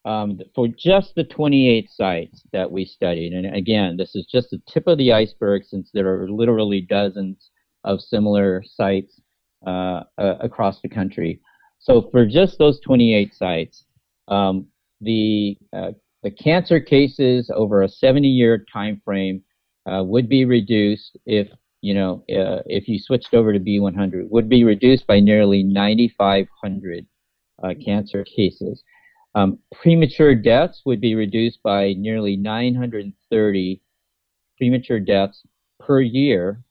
um, 0.06 0.40
for 0.54 0.68
just 0.68 1.16
the 1.16 1.24
28 1.24 1.90
sites 1.90 2.44
that 2.52 2.72
we 2.72 2.86
studied, 2.86 3.34
and 3.34 3.56
again, 3.56 3.98
this 3.98 4.16
is 4.16 4.26
just 4.26 4.50
the 4.52 4.62
tip 4.68 4.88
of 4.88 4.98
the 4.98 5.14
iceberg 5.14 5.64
since 5.66 5.90
there 5.94 6.22
are 6.22 6.30
literally 6.30 6.82
dozens 6.82 7.50
of 7.84 8.02
similar 8.02 8.64
sites 8.66 9.20
uh, 9.66 10.04
uh, 10.18 10.36
across 10.40 10.82
the 10.82 10.90
country. 10.90 11.40
So 11.80 12.10
for 12.12 12.26
just 12.26 12.58
those 12.58 12.80
28 12.82 13.34
sites, 13.34 13.86
um, 14.28 14.68
the 15.02 15.58
uh, 15.74 15.92
the 16.22 16.32
cancer 16.32 16.80
cases 16.80 17.52
over 17.54 17.84
a 17.84 17.88
70-year 17.88 18.66
time 18.72 19.02
frame 19.04 19.44
uh, 19.86 20.02
would 20.06 20.30
be 20.30 20.46
reduced 20.46 21.18
if 21.26 21.50
you 21.84 21.94
know 21.94 22.24
uh, 22.30 22.64
if 22.66 22.88
you 22.88 22.98
switched 22.98 23.34
over 23.34 23.52
to 23.52 23.60
B100 23.60 24.30
would 24.30 24.48
be 24.48 24.64
reduced 24.64 25.06
by 25.06 25.20
nearly 25.20 25.64
9,500 25.64 27.06
uh, 27.62 27.74
cancer 27.84 28.24
cases. 28.24 28.84
Um, 29.36 29.60
premature 29.82 30.34
deaths 30.34 30.82
would 30.86 31.02
be 31.02 31.16
reduced 31.16 31.62
by 31.62 31.94
nearly 31.94 32.38
930 32.38 33.82
premature 34.58 35.00
deaths 35.00 35.44
per 35.80 36.00
year. 36.00 36.64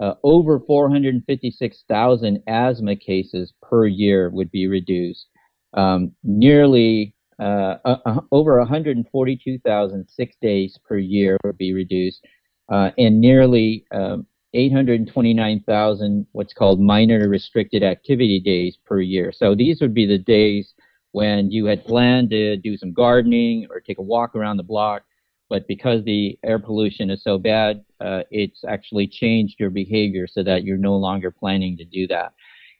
Uh, 0.00 0.14
over 0.24 0.58
456,000 0.58 2.42
asthma 2.46 2.96
cases 2.96 3.52
per 3.62 3.86
year 3.86 4.30
would 4.30 4.50
be 4.50 4.66
reduced. 4.66 5.26
Um, 5.74 6.12
nearly 6.24 7.14
uh, 7.38 7.76
uh, 7.84 7.96
uh 8.04 8.20
over 8.32 8.58
142,000 8.58 10.08
sick 10.08 10.34
days 10.42 10.78
per 10.86 10.98
year 10.98 11.38
would 11.44 11.56
be 11.56 11.72
reduced, 11.72 12.26
uh, 12.70 12.90
and 12.98 13.20
nearly 13.20 13.84
um, 13.92 14.26
829,000 14.54 16.26
what's 16.32 16.52
called 16.52 16.80
minor 16.80 17.28
restricted 17.28 17.82
activity 17.82 18.40
days 18.40 18.76
per 18.84 19.00
year. 19.00 19.32
So 19.34 19.54
these 19.54 19.80
would 19.80 19.94
be 19.94 20.06
the 20.06 20.18
days 20.18 20.74
when 21.12 21.50
you 21.50 21.66
had 21.66 21.84
planned 21.84 22.30
to 22.30 22.56
do 22.56 22.76
some 22.76 22.92
gardening 22.92 23.66
or 23.70 23.80
take 23.80 23.98
a 23.98 24.02
walk 24.02 24.34
around 24.34 24.56
the 24.56 24.62
block, 24.62 25.02
but 25.48 25.66
because 25.66 26.04
the 26.04 26.38
air 26.44 26.58
pollution 26.58 27.10
is 27.10 27.22
so 27.22 27.36
bad, 27.38 27.84
uh, 28.00 28.22
it's 28.30 28.62
actually 28.64 29.08
changed 29.08 29.56
your 29.58 29.70
behavior 29.70 30.26
so 30.26 30.42
that 30.42 30.64
you're 30.64 30.76
no 30.76 30.96
longer 30.96 31.30
planning 31.30 31.76
to 31.76 31.84
do 31.84 32.06
that. 32.06 32.32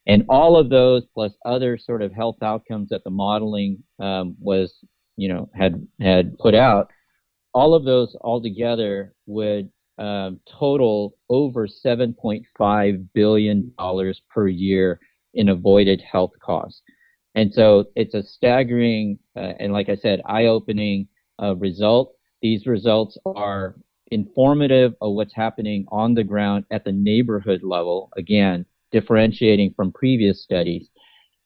And 0.07 0.25
all 0.29 0.57
of 0.57 0.71
those, 0.71 1.05
plus 1.12 1.33
other 1.45 1.77
sort 1.77 2.03
of 2.03 2.12
health 2.12 2.43
outcomes 2.43 2.89
that 2.89 3.05
the 3.05 3.11
modeling 3.11 3.83
um, 3.99 4.37
was, 4.41 4.73
you 5.17 5.29
know, 5.29 5.50
had 5.55 5.87
had 6.00 6.39
put 6.39 6.55
out, 6.55 6.91
all 7.53 7.75
of 7.75 7.85
those 7.85 8.17
all 8.21 8.41
together 8.41 9.15
would 9.27 9.71
um, 10.00 10.40
total 10.59 11.14
over 11.28 11.69
7.5 11.69 13.07
billion 13.12 13.73
dollars 13.78 14.23
per 14.30 14.49
year 14.49 14.99
in 15.35 15.50
avoided 15.50 16.00
health 16.00 16.33
costs. 16.42 16.80
And 17.35 17.52
so 17.52 17.85
it's 17.95 18.14
a 18.14 18.23
staggering 18.23 19.19
uh, 19.37 19.52
and, 19.61 19.73
like 19.73 19.88
I 19.88 19.97
said, 19.97 20.23
eye-opening 20.25 21.07
uh, 21.40 21.54
result. 21.57 22.14
These 22.42 22.66
results 22.66 23.19
are 23.26 23.76
informative 24.11 24.95
of 25.00 25.12
what's 25.12 25.35
happening 25.35 25.85
on 25.92 26.14
the 26.14 26.25
ground 26.25 26.64
at 26.71 26.85
the 26.85 26.92
neighborhood 26.92 27.62
level. 27.62 28.11
Again, 28.16 28.64
differentiating 28.90 29.75
from 29.75 29.92
previous 29.92 30.42
studies. 30.42 30.88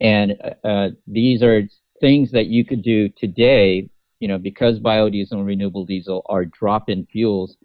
And 0.01 0.35
uh, 0.43 0.67
uh 0.67 0.89
these 1.07 1.43
are 1.43 1.63
things 2.01 2.31
that 2.31 2.47
you 2.47 2.65
could 2.65 2.83
do 2.83 3.09
today. 3.11 3.91
You 4.21 4.29
know, 4.29 4.39
because 4.39 4.79
biodiesel 4.79 5.33
and 5.33 5.47
renewable 5.47 5.85
diesel 5.85 6.25
are 6.27 6.47
drop-in 6.47 7.07
fuels. 7.07 7.57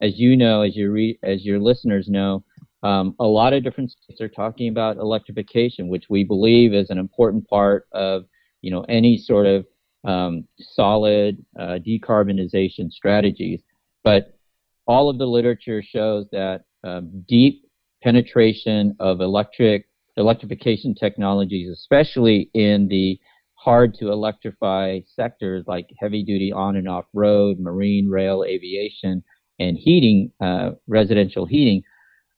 As 0.00 0.18
you 0.18 0.36
know, 0.36 0.62
as 0.62 0.76
your 0.76 0.92
re- 0.92 1.18
as 1.22 1.44
your 1.44 1.58
listeners 1.58 2.08
know, 2.08 2.44
um, 2.82 3.14
a 3.18 3.24
lot 3.24 3.52
of 3.52 3.64
different 3.64 3.90
states 3.90 4.20
are 4.20 4.28
talking 4.28 4.68
about 4.68 4.98
electrification, 4.98 5.88
which 5.88 6.04
we 6.10 6.24
believe 6.24 6.74
is 6.74 6.90
an 6.90 6.98
important 6.98 7.48
part 7.48 7.86
of 7.92 8.24
you 8.62 8.70
know 8.70 8.84
any 8.88 9.16
sort 9.16 9.46
of 9.46 9.66
um, 10.04 10.44
solid 10.60 11.44
uh, 11.58 11.78
decarbonization 11.86 12.90
strategies. 12.90 13.62
But 14.04 14.38
all 14.86 15.10
of 15.10 15.18
the 15.18 15.26
literature 15.26 15.82
shows 15.82 16.26
that 16.32 16.62
um, 16.84 17.24
deep 17.28 17.64
penetration 18.02 18.94
of 19.00 19.20
electric 19.20 19.88
electrification 20.16 20.94
technologies, 20.94 21.68
especially 21.70 22.50
in 22.54 22.88
the 22.88 23.18
hard 23.54 23.94
to 23.94 24.12
electrify 24.12 25.00
sectors 25.06 25.64
like 25.66 25.88
heavy 25.98 26.22
duty 26.22 26.52
on 26.52 26.76
and 26.76 26.88
off 26.88 27.04
road, 27.12 27.58
marine, 27.58 28.08
rail, 28.08 28.44
aviation, 28.46 29.22
and 29.58 29.76
heating, 29.76 30.30
uh, 30.40 30.70
residential 30.86 31.46
heating, 31.46 31.82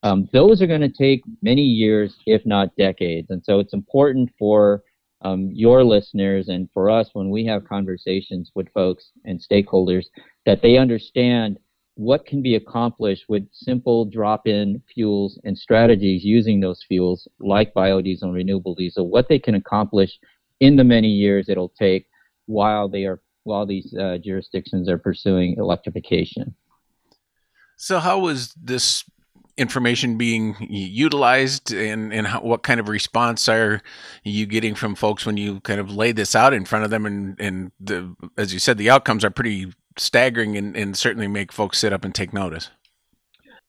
um, 0.02 0.28
those 0.32 0.62
are 0.62 0.66
going 0.66 0.80
to 0.80 0.88
take 0.88 1.22
many 1.42 1.62
years, 1.62 2.16
if 2.26 2.44
not 2.46 2.76
decades. 2.76 3.30
And 3.30 3.42
so 3.44 3.58
it's 3.58 3.74
important 3.74 4.30
for 4.38 4.82
um, 5.22 5.50
your 5.52 5.82
listeners 5.82 6.48
and 6.48 6.68
for 6.72 6.90
us 6.90 7.10
when 7.12 7.30
we 7.30 7.44
have 7.46 7.64
conversations 7.64 8.52
with 8.54 8.72
folks 8.72 9.10
and 9.24 9.40
stakeholders 9.40 10.04
that 10.46 10.62
they 10.62 10.78
understand 10.78 11.58
what 11.94 12.24
can 12.24 12.40
be 12.40 12.54
accomplished 12.54 13.24
with 13.28 13.42
simple 13.52 14.04
drop-in 14.04 14.80
fuels 14.94 15.40
and 15.42 15.58
strategies 15.58 16.24
using 16.24 16.60
those 16.60 16.80
fuels 16.86 17.26
like 17.40 17.74
biodiesel 17.74 18.22
and 18.22 18.34
renewable 18.34 18.76
diesel, 18.76 19.10
what 19.10 19.28
they 19.28 19.38
can 19.40 19.56
accomplish 19.56 20.16
in 20.60 20.76
the 20.76 20.84
many 20.84 21.08
years 21.08 21.48
it'll 21.48 21.72
take 21.76 22.06
while 22.46 22.88
they 22.88 23.04
are 23.04 23.20
while 23.42 23.66
these 23.66 23.94
uh, 23.98 24.18
jurisdictions 24.22 24.88
are 24.88 24.98
pursuing 24.98 25.56
electrification. 25.58 26.54
So, 27.80 28.00
how 28.00 28.18
was 28.18 28.52
this 28.60 29.04
information 29.56 30.18
being 30.18 30.56
utilized 30.68 31.72
and, 31.72 32.12
and 32.12 32.26
how, 32.26 32.40
what 32.40 32.64
kind 32.64 32.80
of 32.80 32.88
response 32.88 33.48
are 33.48 33.80
you 34.24 34.46
getting 34.46 34.74
from 34.74 34.96
folks 34.96 35.24
when 35.24 35.36
you 35.36 35.60
kind 35.60 35.78
of 35.78 35.90
lay 35.90 36.10
this 36.10 36.34
out 36.34 36.52
in 36.52 36.64
front 36.64 36.84
of 36.84 36.90
them? 36.90 37.06
And, 37.06 37.40
and 37.40 37.70
the, 37.78 38.16
as 38.36 38.52
you 38.52 38.58
said 38.58 38.78
the 38.78 38.90
outcomes 38.90 39.24
are 39.24 39.30
pretty 39.30 39.72
staggering 39.96 40.56
and, 40.56 40.76
and 40.76 40.98
certainly 40.98 41.28
make 41.28 41.52
folks 41.52 41.78
sit 41.78 41.92
up 41.92 42.04
and 42.04 42.12
take 42.12 42.32
notice. 42.32 42.68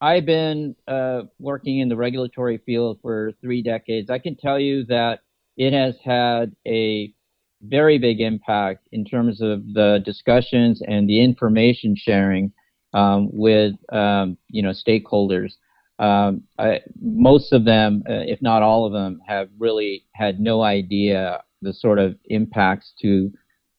I've 0.01 0.25
been 0.25 0.75
uh, 0.87 1.23
working 1.37 1.77
in 1.79 1.89
the 1.89 1.97
regulatory 1.97 2.57
field 2.65 2.97
for 3.03 3.33
three 3.41 3.61
decades. 3.61 4.09
I 4.09 4.17
can 4.17 4.35
tell 4.35 4.59
you 4.59 4.85
that 4.85 5.19
it 5.55 5.71
has 5.73 5.95
had 6.03 6.55
a 6.65 7.13
very 7.61 7.99
big 7.99 8.21
impact 8.21 8.87
in 8.91 9.05
terms 9.05 9.39
of 9.39 9.61
the 9.73 10.01
discussions 10.03 10.81
and 10.81 11.07
the 11.07 11.23
information 11.23 11.95
sharing 11.95 12.53
um, 12.93 13.29
with 13.31 13.73
um, 13.91 14.37
you 14.49 14.61
know 14.61 14.71
stakeholders 14.71 15.53
um, 15.99 16.43
I, 16.57 16.79
most 17.01 17.51
of 17.51 17.65
them, 17.65 18.03
uh, 18.09 18.23
if 18.25 18.41
not 18.41 18.63
all 18.63 18.85
of 18.85 18.93
them, 18.93 19.19
have 19.27 19.49
really 19.59 20.05
had 20.13 20.39
no 20.39 20.63
idea 20.63 21.43
the 21.61 21.73
sort 21.73 21.99
of 21.99 22.15
impacts 22.25 22.93
to 23.01 23.31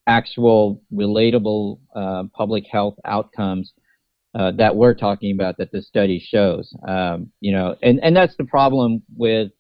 actual 0.06 0.82
relatable 0.92 1.78
uh, 1.96 2.24
public 2.34 2.64
health 2.70 2.96
outcomes 3.06 3.72
uh, 4.38 4.50
that 4.52 4.76
we're 4.76 4.94
talking 4.94 5.32
about 5.32 5.56
that 5.56 5.72
the 5.72 5.80
study 5.80 6.20
shows. 6.22 6.74
Um, 6.86 7.32
you 7.40 7.52
know, 7.52 7.74
and, 7.82 7.98
and 8.02 8.14
that's 8.14 8.36
the 8.36 8.44
problem 8.44 9.02
with, 9.16 9.50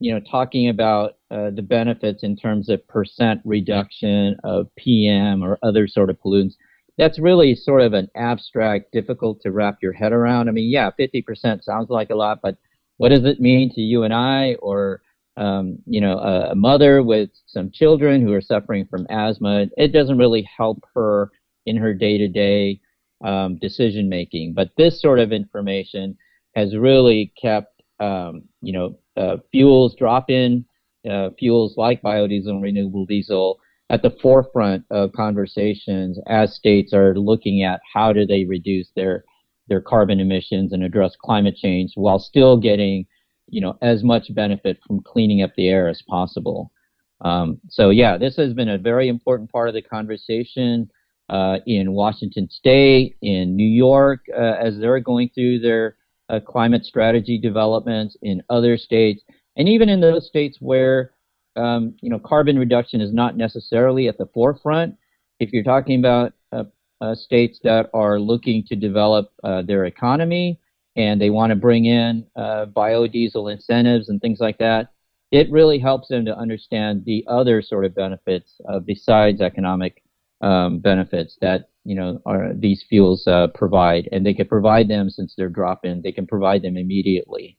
you 0.00 0.12
know, 0.12 0.20
talking 0.28 0.68
about 0.68 1.12
uh, 1.30 1.50
the 1.50 1.62
benefits 1.62 2.24
in 2.24 2.36
terms 2.36 2.68
of 2.68 2.86
percent 2.88 3.40
reduction 3.44 4.36
of 4.42 4.66
PM 4.76 5.42
or 5.42 5.56
other 5.62 5.86
sort 5.86 6.10
of 6.10 6.18
pollutants 6.20 6.54
that's 6.98 7.18
really 7.18 7.54
sort 7.54 7.82
of 7.82 7.92
an 7.92 8.08
abstract, 8.16 8.92
difficult 8.92 9.40
to 9.42 9.52
wrap 9.52 9.78
your 9.82 9.92
head 9.92 10.12
around. 10.12 10.48
I 10.48 10.52
mean, 10.52 10.70
yeah, 10.70 10.90
50% 10.98 11.62
sounds 11.62 11.90
like 11.90 12.10
a 12.10 12.14
lot, 12.14 12.40
but 12.42 12.56
what 12.98 13.08
does 13.08 13.24
it 13.24 13.40
mean 13.40 13.72
to 13.74 13.80
you 13.80 14.02
and 14.02 14.12
I, 14.12 14.54
or 14.60 15.00
um, 15.36 15.78
you 15.86 16.00
know, 16.00 16.18
a, 16.18 16.50
a, 16.50 16.54
mother 16.54 17.02
with 17.02 17.30
some 17.46 17.70
children 17.70 18.20
who 18.20 18.34
are 18.34 18.42
suffering 18.42 18.86
from 18.86 19.06
asthma? 19.08 19.66
It 19.78 19.92
doesn't 19.92 20.18
really 20.18 20.46
help 20.56 20.84
her 20.94 21.30
in 21.64 21.76
her 21.78 21.94
day-to-day 21.94 22.80
um, 23.24 23.56
decision 23.56 24.10
making. 24.10 24.52
But 24.52 24.70
this 24.76 25.00
sort 25.00 25.18
of 25.18 25.32
information 25.32 26.18
has 26.54 26.76
really 26.76 27.32
kept, 27.40 27.82
um, 27.98 28.42
you 28.60 28.74
know, 28.74 28.98
uh, 29.16 29.38
fuels 29.50 29.94
drop-in 29.96 30.66
uh, 31.08 31.30
fuels 31.38 31.76
like 31.76 32.02
biodiesel 32.02 32.48
and 32.48 32.62
renewable 32.62 33.06
diesel 33.06 33.58
at 33.92 34.00
the 34.00 34.16
forefront 34.22 34.84
of 34.90 35.12
conversations 35.12 36.18
as 36.26 36.56
states 36.56 36.94
are 36.94 37.14
looking 37.14 37.62
at 37.62 37.80
how 37.92 38.12
do 38.12 38.26
they 38.26 38.44
reduce 38.44 38.88
their 38.96 39.22
their 39.68 39.82
carbon 39.82 40.18
emissions 40.18 40.72
and 40.72 40.82
address 40.82 41.14
climate 41.22 41.54
change 41.54 41.92
while 41.94 42.18
still 42.18 42.56
getting 42.56 43.06
you 43.48 43.60
know 43.60 43.76
as 43.82 44.02
much 44.02 44.34
benefit 44.34 44.78
from 44.86 45.00
cleaning 45.02 45.42
up 45.42 45.52
the 45.56 45.68
air 45.68 45.88
as 45.88 46.02
possible. 46.08 46.72
Um, 47.20 47.60
so 47.68 47.90
yeah, 47.90 48.16
this 48.16 48.34
has 48.36 48.54
been 48.54 48.70
a 48.70 48.78
very 48.78 49.08
important 49.08 49.52
part 49.52 49.68
of 49.68 49.74
the 49.74 49.82
conversation 49.82 50.90
uh, 51.28 51.58
in 51.66 51.92
Washington 51.92 52.48
State, 52.50 53.16
in 53.22 53.54
New 53.54 53.68
York, 53.68 54.20
uh, 54.36 54.56
as 54.60 54.78
they're 54.78 54.98
going 55.00 55.30
through 55.34 55.60
their 55.60 55.96
uh, 56.30 56.40
climate 56.40 56.84
strategy 56.84 57.38
developments 57.38 58.16
in 58.22 58.42
other 58.48 58.76
states, 58.76 59.22
and 59.56 59.68
even 59.68 59.88
in 59.88 60.00
those 60.00 60.26
states 60.26 60.56
where 60.60 61.12
um, 61.56 61.94
you 62.00 62.10
know, 62.10 62.18
carbon 62.18 62.58
reduction 62.58 63.00
is 63.00 63.12
not 63.12 63.36
necessarily 63.36 64.08
at 64.08 64.18
the 64.18 64.26
forefront. 64.26 64.96
If 65.38 65.52
you're 65.52 65.64
talking 65.64 65.98
about 65.98 66.32
uh, 66.52 66.64
uh, 67.00 67.14
states 67.14 67.58
that 67.64 67.90
are 67.92 68.18
looking 68.18 68.64
to 68.68 68.76
develop 68.76 69.32
uh, 69.42 69.62
their 69.62 69.84
economy 69.86 70.60
and 70.96 71.20
they 71.20 71.30
want 71.30 71.50
to 71.50 71.56
bring 71.56 71.86
in 71.86 72.26
uh, 72.36 72.66
biodiesel 72.66 73.52
incentives 73.52 74.08
and 74.08 74.20
things 74.20 74.40
like 74.40 74.58
that, 74.58 74.92
it 75.30 75.50
really 75.50 75.78
helps 75.78 76.08
them 76.08 76.24
to 76.26 76.36
understand 76.36 77.04
the 77.04 77.24
other 77.26 77.62
sort 77.62 77.84
of 77.84 77.94
benefits 77.94 78.60
uh, 78.68 78.78
besides 78.78 79.40
economic 79.40 80.02
um, 80.42 80.78
benefits 80.78 81.38
that 81.40 81.70
you 81.84 81.94
know 81.94 82.20
are, 82.26 82.52
these 82.54 82.84
fuels 82.88 83.26
uh, 83.26 83.46
provide, 83.54 84.08
and 84.12 84.26
they 84.26 84.34
can 84.34 84.46
provide 84.46 84.88
them 84.88 85.08
since 85.08 85.34
they're 85.34 85.48
drop-in. 85.48 86.02
They 86.02 86.12
can 86.12 86.26
provide 86.26 86.62
them 86.62 86.76
immediately. 86.76 87.56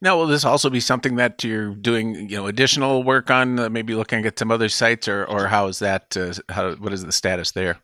Now, 0.00 0.16
will 0.16 0.26
this 0.26 0.44
also 0.44 0.70
be 0.70 0.80
something 0.80 1.16
that 1.16 1.44
you're 1.44 1.74
doing, 1.74 2.28
you 2.28 2.36
know, 2.36 2.46
additional 2.46 3.02
work 3.02 3.30
on? 3.30 3.58
Uh, 3.58 3.68
maybe 3.68 3.94
looking 3.94 4.24
at 4.26 4.38
some 4.38 4.50
other 4.50 4.68
sites, 4.68 5.08
or 5.08 5.24
or 5.24 5.48
how 5.48 5.66
is 5.66 5.78
that? 5.80 6.16
Uh, 6.16 6.34
how 6.48 6.74
what 6.76 6.92
is 6.92 7.04
the 7.04 7.12
status 7.12 7.52
there? 7.52 7.78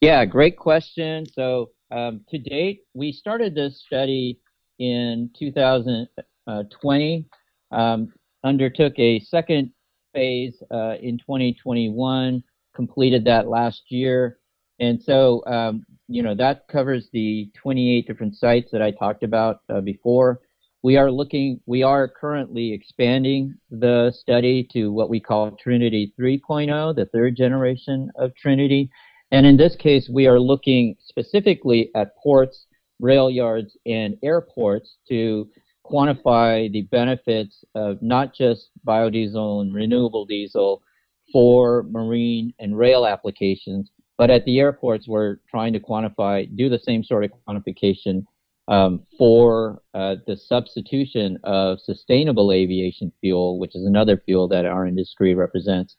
Yeah, 0.00 0.24
great 0.24 0.56
question. 0.56 1.26
So 1.26 1.70
um, 1.90 2.20
to 2.28 2.38
date, 2.38 2.82
we 2.94 3.12
started 3.12 3.54
this 3.54 3.82
study 3.84 4.40
in 4.78 5.30
2020. 5.38 7.26
Um, 7.72 8.12
undertook 8.44 8.98
a 8.98 9.20
second 9.20 9.72
phase 10.12 10.62
uh, 10.70 10.94
in 11.00 11.18
2021, 11.18 12.42
completed 12.74 13.24
that 13.24 13.48
last 13.48 13.84
year, 13.88 14.38
and 14.78 15.02
so 15.02 15.42
um, 15.46 15.84
you 16.08 16.22
know 16.22 16.34
that 16.34 16.68
covers 16.68 17.08
the 17.12 17.50
28 17.54 18.06
different 18.06 18.36
sites 18.36 18.70
that 18.70 18.82
I 18.82 18.90
talked 18.90 19.22
about 19.22 19.60
uh, 19.68 19.80
before 19.80 20.40
we 20.86 20.96
are 20.96 21.10
looking, 21.10 21.58
we 21.66 21.82
are 21.82 22.06
currently 22.06 22.72
expanding 22.72 23.52
the 23.72 24.12
study 24.16 24.68
to 24.72 24.92
what 24.92 25.10
we 25.10 25.18
call 25.18 25.50
Trinity 25.60 26.14
3.0, 26.16 26.94
the 26.94 27.06
third 27.06 27.34
generation 27.34 28.08
of 28.14 28.32
Trinity. 28.36 28.88
And 29.32 29.44
in 29.44 29.56
this 29.56 29.74
case, 29.74 30.08
we 30.08 30.28
are 30.28 30.38
looking 30.38 30.94
specifically 31.04 31.90
at 31.96 32.16
ports, 32.22 32.66
rail 33.00 33.28
yards, 33.28 33.76
and 33.84 34.16
airports 34.22 34.98
to 35.08 35.48
quantify 35.84 36.70
the 36.70 36.82
benefits 36.82 37.64
of 37.74 38.00
not 38.00 38.32
just 38.32 38.70
biodiesel 38.86 39.62
and 39.62 39.74
renewable 39.74 40.24
diesel 40.24 40.84
for 41.32 41.82
marine 41.90 42.54
and 42.60 42.78
rail 42.78 43.06
applications, 43.06 43.90
but 44.18 44.30
at 44.30 44.44
the 44.44 44.60
airports, 44.60 45.08
we're 45.08 45.38
trying 45.50 45.72
to 45.72 45.80
quantify, 45.80 46.46
do 46.56 46.68
the 46.68 46.78
same 46.78 47.02
sort 47.02 47.24
of 47.24 47.32
quantification 47.48 48.24
um, 48.68 49.02
for 49.16 49.82
uh, 49.94 50.16
the 50.26 50.36
substitution 50.36 51.38
of 51.44 51.80
sustainable 51.80 52.52
aviation 52.52 53.12
fuel, 53.20 53.58
which 53.58 53.76
is 53.76 53.84
another 53.84 54.20
fuel 54.24 54.48
that 54.48 54.66
our 54.66 54.86
industry 54.86 55.34
represents, 55.34 55.96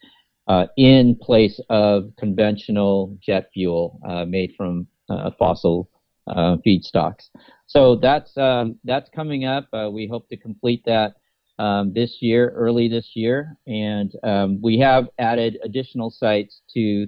uh, 0.47 0.67
in 0.77 1.15
place 1.21 1.59
of 1.69 2.11
conventional 2.17 3.17
jet 3.21 3.49
fuel 3.53 3.99
uh, 4.07 4.25
made 4.25 4.53
from 4.57 4.87
uh, 5.09 5.31
fossil 5.37 5.89
uh, 6.27 6.57
feedstocks. 6.65 7.29
So 7.67 7.95
that's 7.95 8.35
um, 8.37 8.79
that's 8.83 9.09
coming 9.09 9.45
up. 9.45 9.67
Uh, 9.73 9.89
we 9.91 10.07
hope 10.07 10.27
to 10.29 10.37
complete 10.37 10.83
that 10.85 11.13
um, 11.59 11.93
this 11.93 12.17
year, 12.21 12.49
early 12.55 12.87
this 12.87 13.11
year, 13.13 13.57
and 13.65 14.11
um, 14.23 14.59
we 14.61 14.79
have 14.79 15.07
added 15.19 15.57
additional 15.63 16.09
sites 16.09 16.61
to 16.73 17.07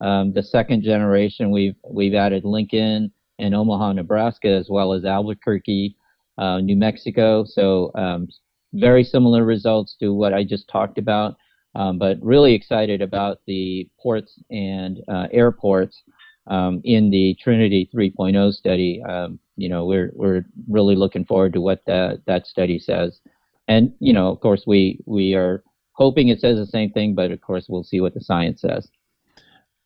um, 0.00 0.32
the 0.32 0.42
second 0.42 0.82
generation. 0.82 1.50
We've 1.50 1.76
we've 1.88 2.14
added 2.14 2.44
Lincoln 2.44 3.12
in 3.40 3.54
Omaha, 3.54 3.92
Nebraska, 3.92 4.48
as 4.48 4.68
well 4.70 4.92
as 4.92 5.04
Albuquerque, 5.04 5.96
uh, 6.38 6.60
New 6.60 6.76
Mexico. 6.76 7.44
So 7.44 7.90
um, 7.94 8.28
very 8.72 9.04
similar 9.04 9.44
results 9.44 9.96
to 10.00 10.12
what 10.14 10.32
I 10.32 10.44
just 10.44 10.68
talked 10.68 10.98
about, 10.98 11.36
um, 11.74 11.98
but 11.98 12.18
really 12.22 12.54
excited 12.54 13.02
about 13.02 13.38
the 13.46 13.88
ports 14.00 14.38
and 14.50 14.98
uh, 15.08 15.26
airports 15.32 16.02
um, 16.46 16.80
in 16.84 17.10
the 17.10 17.36
Trinity 17.40 17.88
3.0 17.94 18.52
study. 18.52 19.02
Um, 19.02 19.38
you 19.56 19.68
know, 19.68 19.84
we're 19.84 20.10
we're 20.14 20.44
really 20.68 20.96
looking 20.96 21.24
forward 21.24 21.52
to 21.52 21.60
what 21.60 21.82
that 21.86 22.22
that 22.26 22.46
study 22.46 22.78
says, 22.78 23.20
and 23.68 23.92
you 24.00 24.12
know, 24.12 24.28
of 24.28 24.40
course, 24.40 24.64
we 24.66 25.00
we 25.06 25.34
are 25.34 25.62
hoping 25.92 26.28
it 26.28 26.40
says 26.40 26.56
the 26.56 26.66
same 26.66 26.90
thing, 26.90 27.14
but 27.14 27.30
of 27.30 27.40
course, 27.40 27.66
we'll 27.68 27.84
see 27.84 28.00
what 28.00 28.14
the 28.14 28.20
science 28.20 28.62
says. 28.62 28.88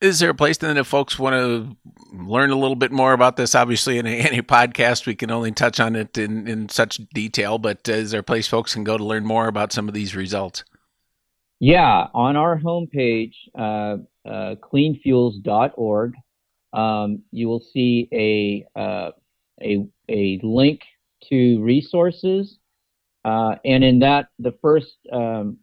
Is 0.01 0.19
there 0.19 0.31
a 0.31 0.35
place 0.35 0.59
then 0.59 0.77
if 0.77 0.87
folks 0.87 1.19
want 1.19 1.35
to 1.35 1.77
learn 2.13 2.51
a 2.51 2.57
little 2.57 2.77
bit 2.77 2.93
more 2.93 3.13
about 3.13 3.37
this? 3.37 3.55
Obviously, 3.55 3.99
in 3.99 4.07
any 4.07 4.43
podcast, 4.43 5.07
we 5.07 5.15
can 5.15 5.31
only 5.31 5.53
touch 5.53 5.81
on 5.81 5.97
it 5.97 6.19
in, 6.19 6.47
in 6.47 6.69
such 6.69 6.97
detail, 7.15 7.59
but 7.59 7.89
uh, 7.89 7.93
is 7.93 8.11
there 8.11 8.21
a 8.21 8.25
place 8.25 8.47
folks 8.47 8.75
can 8.75 8.85
go 8.85 8.99
to 8.99 9.05
learn 9.05 9.25
more 9.25 9.47
about 9.47 9.73
some 9.73 9.89
of 9.89 9.95
these 9.95 10.15
results? 10.15 10.65
Yeah, 11.61 12.09
on 12.13 12.37
our 12.37 12.59
homepage, 12.59 13.35
uh, 13.57 13.99
uh, 14.29 14.57
cleanfuels.org, 14.57 16.15
um, 16.73 17.23
you 17.31 17.49
will 17.49 17.61
see 17.73 18.09
a, 18.13 18.79
uh, 18.79 19.13
a, 19.63 19.87
a 20.11 20.41
link 20.43 20.83
to 21.31 21.63
resources. 21.63 22.59
Uh, 23.25 23.55
and 23.65 23.83
in 23.83 24.01
that, 24.01 24.29
the 24.39 24.53
first 24.61 24.97
um, 25.11 25.59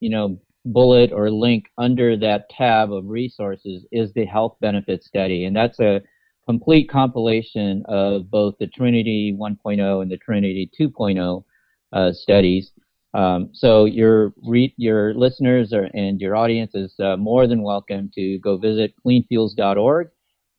you 0.00 0.10
know 0.10 0.38
bullet 0.72 1.12
or 1.12 1.30
link 1.30 1.66
under 1.78 2.16
that 2.16 2.48
tab 2.50 2.92
of 2.92 3.06
resources 3.06 3.84
is 3.92 4.12
the 4.12 4.24
health 4.24 4.56
benefit 4.60 5.02
study. 5.02 5.44
And 5.44 5.56
that's 5.56 5.80
a 5.80 6.02
complete 6.46 6.88
compilation 6.88 7.84
of 7.88 8.30
both 8.30 8.54
the 8.58 8.66
Trinity 8.66 9.36
1.0 9.38 10.02
and 10.02 10.10
the 10.10 10.16
Trinity 10.16 10.70
2.0 10.78 11.44
uh, 11.92 12.12
studies. 12.12 12.72
Um, 13.14 13.50
so 13.52 13.86
your 13.86 14.34
re- 14.46 14.74
your 14.76 15.14
listeners 15.14 15.72
are, 15.72 15.88
and 15.94 16.20
your 16.20 16.36
audience 16.36 16.74
is 16.74 16.94
uh, 17.00 17.16
more 17.16 17.46
than 17.46 17.62
welcome 17.62 18.10
to 18.14 18.38
go 18.40 18.58
visit 18.58 18.94
cleanfuels.org 19.04 20.10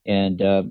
and 0.08 0.42
uh, 0.42 0.64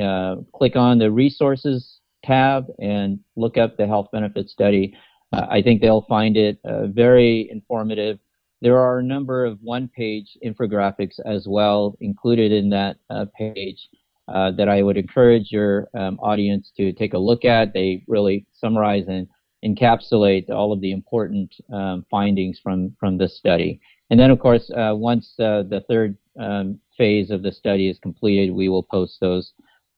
uh, 0.00 0.36
click 0.54 0.76
on 0.76 0.98
the 0.98 1.10
resources 1.10 2.00
tab 2.24 2.66
and 2.78 3.18
look 3.36 3.58
up 3.58 3.76
the 3.76 3.86
health 3.86 4.08
benefit 4.12 4.48
study. 4.48 4.96
Uh, 5.32 5.46
I 5.50 5.62
think 5.62 5.80
they'll 5.80 6.06
find 6.08 6.36
it 6.36 6.58
uh, 6.64 6.86
very 6.86 7.48
informative 7.50 8.18
there 8.64 8.78
are 8.78 8.98
a 8.98 9.02
number 9.02 9.44
of 9.44 9.58
one-page 9.60 10.38
infographics 10.42 11.20
as 11.26 11.46
well 11.46 11.98
included 12.00 12.50
in 12.50 12.70
that 12.70 12.96
uh, 13.10 13.26
page 13.36 13.90
uh, 14.26 14.52
that 14.52 14.70
I 14.70 14.80
would 14.80 14.96
encourage 14.96 15.52
your 15.52 15.86
um, 15.92 16.18
audience 16.18 16.72
to 16.78 16.90
take 16.94 17.12
a 17.12 17.18
look 17.18 17.44
at. 17.44 17.74
They 17.74 18.02
really 18.08 18.46
summarize 18.54 19.04
and 19.06 19.28
encapsulate 19.62 20.48
all 20.48 20.72
of 20.72 20.80
the 20.80 20.92
important 20.92 21.54
um, 21.74 22.06
findings 22.10 22.58
from, 22.58 22.96
from 22.98 23.18
this 23.18 23.36
study. 23.36 23.82
And 24.08 24.18
then, 24.18 24.30
of 24.30 24.38
course, 24.38 24.70
uh, 24.70 24.94
once 24.94 25.34
uh, 25.38 25.64
the 25.68 25.84
third 25.86 26.16
um, 26.40 26.80
phase 26.96 27.30
of 27.30 27.42
the 27.42 27.52
study 27.52 27.90
is 27.90 27.98
completed, 27.98 28.50
we 28.50 28.70
will 28.70 28.82
post 28.82 29.18
those 29.20 29.52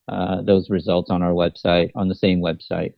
uh, 0.09 0.43
those 0.43 0.71
results 0.71 1.11
on 1.11 1.23
our 1.23 1.33
website, 1.33 1.91
on 1.95 2.09
the 2.09 2.15
same 2.15 2.41
website. 2.41 2.95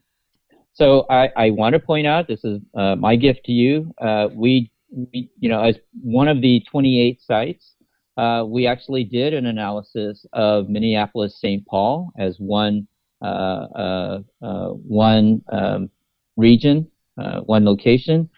So 0.73 1.05
I, 1.09 1.29
I 1.35 1.49
want 1.51 1.73
to 1.73 1.79
point 1.79 2.05
out, 2.07 2.27
this 2.27 2.43
is 2.43 2.59
uh, 2.75 2.95
my 2.95 3.15
gift 3.15 3.45
to 3.45 3.51
you. 3.51 3.91
we 4.35 4.35
we, 4.35 4.71
you 4.91 5.49
know, 5.49 5.61
as 5.61 5.77
one 6.01 6.27
of 6.27 6.41
the 6.41 6.63
28 6.71 7.21
sites, 7.21 7.75
uh, 8.17 8.43
we 8.45 8.67
actually 8.67 9.03
did 9.03 9.33
an 9.33 9.45
analysis 9.45 10.25
of 10.33 10.67
Minneapolis 10.67 11.39
St. 11.39 11.65
Paul 11.65 12.11
as 12.17 12.35
one 12.37 12.87
uh, 13.21 13.25
uh, 13.25 14.19
uh 14.41 14.69
one 14.69 15.41
um, 15.51 15.89
region, 16.37 16.89
uh, 17.17 17.41
one 17.41 17.65
location. 17.65 18.29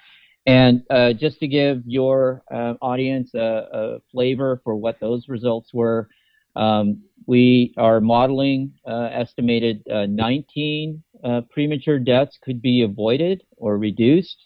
And 0.48 0.84
just 1.20 1.40
to 1.40 1.48
give 1.48 1.84
your 1.86 2.44
audience 2.50 3.32
a, 3.36 3.68
a, 3.72 4.00
flavor 4.12 4.60
for 4.64 4.76
what 4.76 5.00
those 5.00 5.30
results 5.30 5.72
were, 5.72 6.10
um, 6.56 7.04
we 7.28 7.76
are 7.78 8.02
modeling 8.02 8.74
estimated 8.88 9.84
19 9.88 11.04
premature 11.52 12.00
deaths 12.00 12.40
could 12.44 12.60
be 12.60 12.82
avoided 12.82 13.44
or 13.58 13.78
reduced 13.78 14.38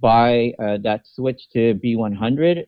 by 0.00 0.52
uh, 0.58 0.78
that 0.82 1.06
switch 1.06 1.48
to 1.52 1.74
B100, 1.74 2.66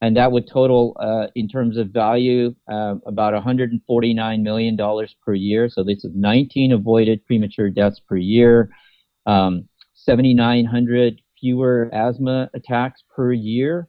and 0.00 0.16
that 0.16 0.30
would 0.30 0.46
total, 0.46 0.96
uh, 1.00 1.26
in 1.34 1.48
terms 1.48 1.76
of 1.76 1.88
value, 1.88 2.54
uh, 2.70 2.94
about 3.06 3.34
149 3.34 4.42
million 4.42 4.76
dollars 4.76 5.16
per 5.24 5.34
year. 5.34 5.68
So 5.68 5.82
this 5.82 6.04
is 6.04 6.12
19 6.14 6.72
avoided 6.72 7.24
premature 7.26 7.70
deaths 7.70 8.00
per 8.00 8.16
year, 8.16 8.70
um, 9.26 9.68
7,900 9.94 11.20
fewer 11.40 11.90
asthma 11.92 12.48
attacks 12.54 13.02
per 13.14 13.32
year, 13.32 13.88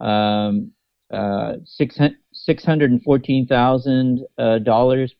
um, 0.00 0.72
uh, 1.12 1.54
$614,000 1.64 4.26
uh, 4.38 4.58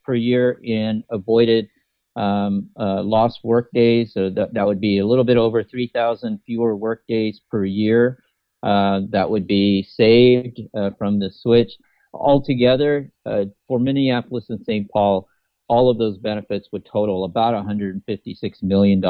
per 0.03 0.15
year 0.15 0.59
in 0.63 1.03
avoided 1.09 1.67
um, 2.15 2.69
uh, 2.79 3.01
lost 3.03 3.39
work 3.43 3.69
days. 3.73 4.13
So 4.13 4.29
that, 4.31 4.53
that 4.53 4.65
would 4.65 4.81
be 4.81 4.99
a 4.99 5.05
little 5.05 5.23
bit 5.23 5.37
over 5.37 5.63
3,000 5.63 6.39
fewer 6.45 6.75
work 6.75 7.03
days 7.07 7.41
per 7.49 7.65
year. 7.65 8.19
Uh, 8.63 9.01
that 9.09 9.29
would 9.29 9.45
be 9.45 9.83
saved 9.83 10.59
uh, 10.75 10.91
from 10.97 11.19
the 11.19 11.29
switch. 11.31 11.71
Altogether, 12.13 13.11
uh, 13.25 13.45
for 13.67 13.79
Minneapolis 13.79 14.45
and 14.49 14.63
St. 14.65 14.89
Paul, 14.89 15.27
all 15.67 15.89
of 15.89 15.97
those 15.97 16.17
benefits 16.17 16.69
would 16.71 16.85
total 16.85 17.25
about 17.25 17.53
$156 17.53 18.63
million 18.63 19.01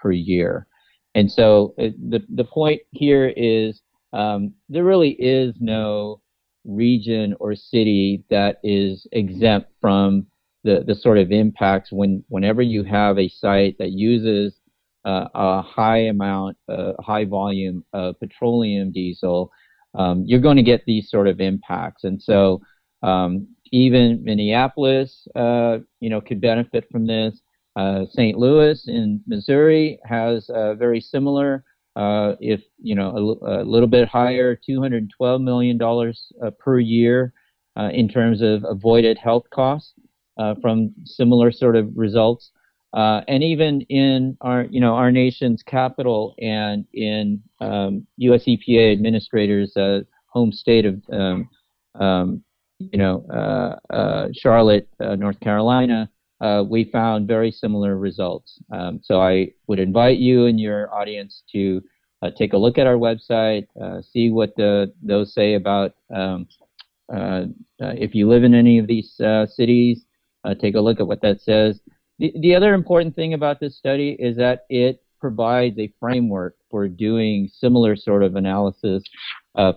per 0.00 0.12
year. 0.12 0.66
and 1.14 1.30
so 1.30 1.74
it, 1.78 1.94
the 2.10 2.20
the 2.34 2.44
point 2.44 2.80
here 2.90 3.32
is 3.36 3.80
um, 4.12 4.52
there 4.68 4.84
really 4.84 5.10
is 5.10 5.54
no 5.60 6.20
region 6.64 7.34
or 7.40 7.54
city 7.54 8.24
that 8.28 8.58
is 8.62 9.06
exempt 9.12 9.70
from 9.80 10.26
the, 10.64 10.84
the 10.86 10.94
sort 10.94 11.18
of 11.18 11.32
impacts 11.32 11.90
when 11.90 12.24
whenever 12.28 12.62
you 12.62 12.84
have 12.84 13.18
a 13.18 13.28
site 13.28 13.76
that 13.78 13.90
uses 13.92 14.60
uh, 15.04 15.26
a 15.34 15.62
high 15.62 16.06
amount, 16.06 16.56
uh, 16.68 16.92
high 17.00 17.24
volume 17.24 17.84
of 17.92 18.18
petroleum 18.20 18.92
diesel, 18.92 19.50
um, 19.94 20.24
you're 20.26 20.40
going 20.40 20.56
to 20.56 20.62
get 20.62 20.84
these 20.86 21.10
sort 21.10 21.26
of 21.26 21.40
impacts. 21.40 22.04
And 22.04 22.20
so 22.20 22.60
um, 23.02 23.48
even 23.72 24.22
Minneapolis, 24.22 25.26
uh, 25.34 25.78
you 26.00 26.10
know, 26.10 26.20
could 26.20 26.40
benefit 26.40 26.86
from 26.90 27.06
this. 27.06 27.40
Uh, 27.76 28.04
St. 28.10 28.36
Louis 28.36 28.82
in 28.88 29.22
Missouri 29.26 29.98
has 30.04 30.50
a 30.50 30.74
very 30.74 31.00
similar 31.00 31.64
uh, 31.96 32.36
if 32.38 32.60
you 32.78 32.94
know 32.94 33.38
a, 33.42 33.62
a, 33.62 33.64
little 33.64 33.88
bit 33.88 34.06
higher, 34.06 34.54
212 34.54 35.40
million 35.40 35.76
dollars 35.76 36.32
uh, 36.44 36.50
per 36.50 36.78
year 36.78 37.32
in 37.92 38.08
terms 38.10 38.42
of 38.42 38.62
avoided 38.68 39.16
health 39.16 39.44
costs 39.54 39.94
uh, 40.38 40.54
from 40.60 40.92
similar 41.04 41.50
sort 41.52 41.76
of 41.76 41.90
results. 41.94 42.50
Uh, 42.92 43.20
and 43.28 43.44
even 43.44 43.82
in 43.82 44.36
our, 44.40 44.64
you 44.64 44.80
know, 44.80 44.94
our 44.94 45.12
nation's 45.12 45.62
capital 45.62 46.34
and 46.40 46.84
in 46.92 47.40
um, 47.60 48.06
U.S. 48.16 48.44
EPA 48.46 48.92
administrators' 48.92 49.76
uh, 49.76 50.00
home 50.26 50.50
state 50.50 50.84
of, 50.84 51.00
um, 51.12 51.48
um, 52.00 52.42
you 52.78 52.98
know, 52.98 53.24
Charlotte, 54.32 54.88
North 54.98 55.38
Carolina, 55.40 56.10
uh, 56.40 56.64
we 56.66 56.84
found 56.84 57.28
very 57.28 57.50
similar 57.50 57.96
results. 57.96 58.58
Um, 58.72 59.00
so 59.02 59.20
I 59.20 59.52
would 59.66 59.78
invite 59.78 60.18
you 60.18 60.46
and 60.46 60.58
your 60.58 60.92
audience 60.94 61.42
to 61.52 61.82
uh, 62.22 62.30
take 62.36 62.52
a 62.52 62.56
look 62.56 62.78
at 62.78 62.86
our 62.86 62.96
website, 62.96 63.66
uh, 63.80 64.00
see 64.02 64.30
what 64.30 64.54
the, 64.56 64.92
those 65.02 65.34
say 65.34 65.54
about 65.54 65.92
um, 66.14 66.46
uh, 67.12 67.44
uh, 67.82 67.94
if 67.96 68.14
you 68.14 68.28
live 68.28 68.44
in 68.44 68.54
any 68.54 68.78
of 68.78 68.86
these 68.86 69.18
uh, 69.20 69.46
cities, 69.46 70.04
take 70.60 70.74
a 70.74 70.80
look 70.80 71.00
at 71.00 71.06
what 71.06 71.22
that 71.22 71.40
says. 71.40 71.80
The, 72.18 72.32
the 72.40 72.54
other 72.54 72.74
important 72.74 73.16
thing 73.16 73.34
about 73.34 73.60
this 73.60 73.76
study 73.76 74.16
is 74.18 74.36
that 74.36 74.66
it 74.68 75.02
provides 75.20 75.78
a 75.78 75.92
framework 76.00 76.56
for 76.70 76.88
doing 76.88 77.48
similar 77.52 77.96
sort 77.96 78.22
of 78.22 78.36
analysis 78.36 79.02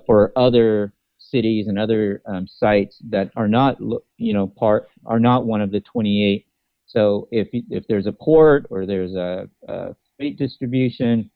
for 0.05 0.31
other 0.35 0.93
cities 1.17 1.67
and 1.67 1.79
other 1.79 2.21
um, 2.25 2.47
sites 2.47 2.97
that 3.09 3.31
are 3.35 3.47
not, 3.47 3.77
you 4.17 4.33
know, 4.33 4.47
part 4.47 4.89
are 5.05 5.19
not 5.19 5.45
one 5.45 5.61
of 5.61 5.71
the 5.71 5.81
28 5.81 6.45
so 6.93 7.27
if 7.31 7.47
if 7.51 7.85
there's 7.87 8.05
a 8.05 8.11
port 8.11 8.67
or 8.69 8.85
there's 8.85 9.15
a, 9.15 9.49
a 9.67 9.95
freight 10.15 10.37
distribution 10.37 11.31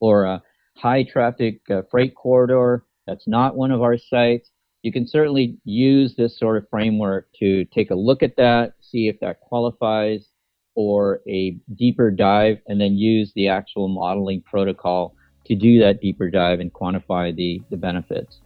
or 0.00 0.24
a 0.24 0.42
high 0.76 1.02
traffic 1.02 1.60
uh, 1.70 1.82
freight 1.90 2.14
corridor 2.14 2.84
that's 3.06 3.26
not 3.26 3.56
one 3.56 3.70
of 3.70 3.82
our 3.82 3.98
sites, 3.98 4.50
you 4.86 4.92
can 4.92 5.04
certainly 5.04 5.58
use 5.64 6.14
this 6.14 6.38
sort 6.38 6.56
of 6.56 6.70
framework 6.70 7.26
to 7.40 7.64
take 7.74 7.90
a 7.90 7.94
look 7.96 8.22
at 8.22 8.36
that, 8.36 8.74
see 8.80 9.08
if 9.08 9.18
that 9.18 9.40
qualifies 9.40 10.28
for 10.76 11.22
a 11.28 11.58
deeper 11.74 12.08
dive, 12.12 12.58
and 12.68 12.80
then 12.80 12.96
use 12.96 13.32
the 13.34 13.48
actual 13.48 13.88
modeling 13.88 14.42
protocol 14.42 15.16
to 15.44 15.56
do 15.56 15.80
that 15.80 16.00
deeper 16.00 16.30
dive 16.30 16.60
and 16.60 16.72
quantify 16.72 17.34
the, 17.34 17.60
the 17.68 17.76
benefits. 17.76 18.38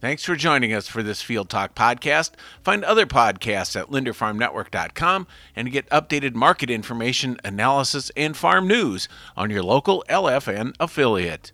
Thanks 0.00 0.24
for 0.24 0.34
joining 0.34 0.72
us 0.72 0.88
for 0.88 1.04
this 1.04 1.22
Field 1.22 1.48
Talk 1.48 1.76
podcast. 1.76 2.32
Find 2.64 2.82
other 2.82 3.06
podcasts 3.06 3.80
at 3.80 3.86
linderfarmnetwork.com 3.86 5.28
and 5.54 5.70
get 5.70 5.88
updated 5.90 6.34
market 6.34 6.68
information, 6.68 7.38
analysis, 7.44 8.10
and 8.16 8.36
farm 8.36 8.66
news 8.66 9.08
on 9.36 9.50
your 9.50 9.62
local 9.62 10.04
LFN 10.08 10.74
affiliate. 10.80 11.52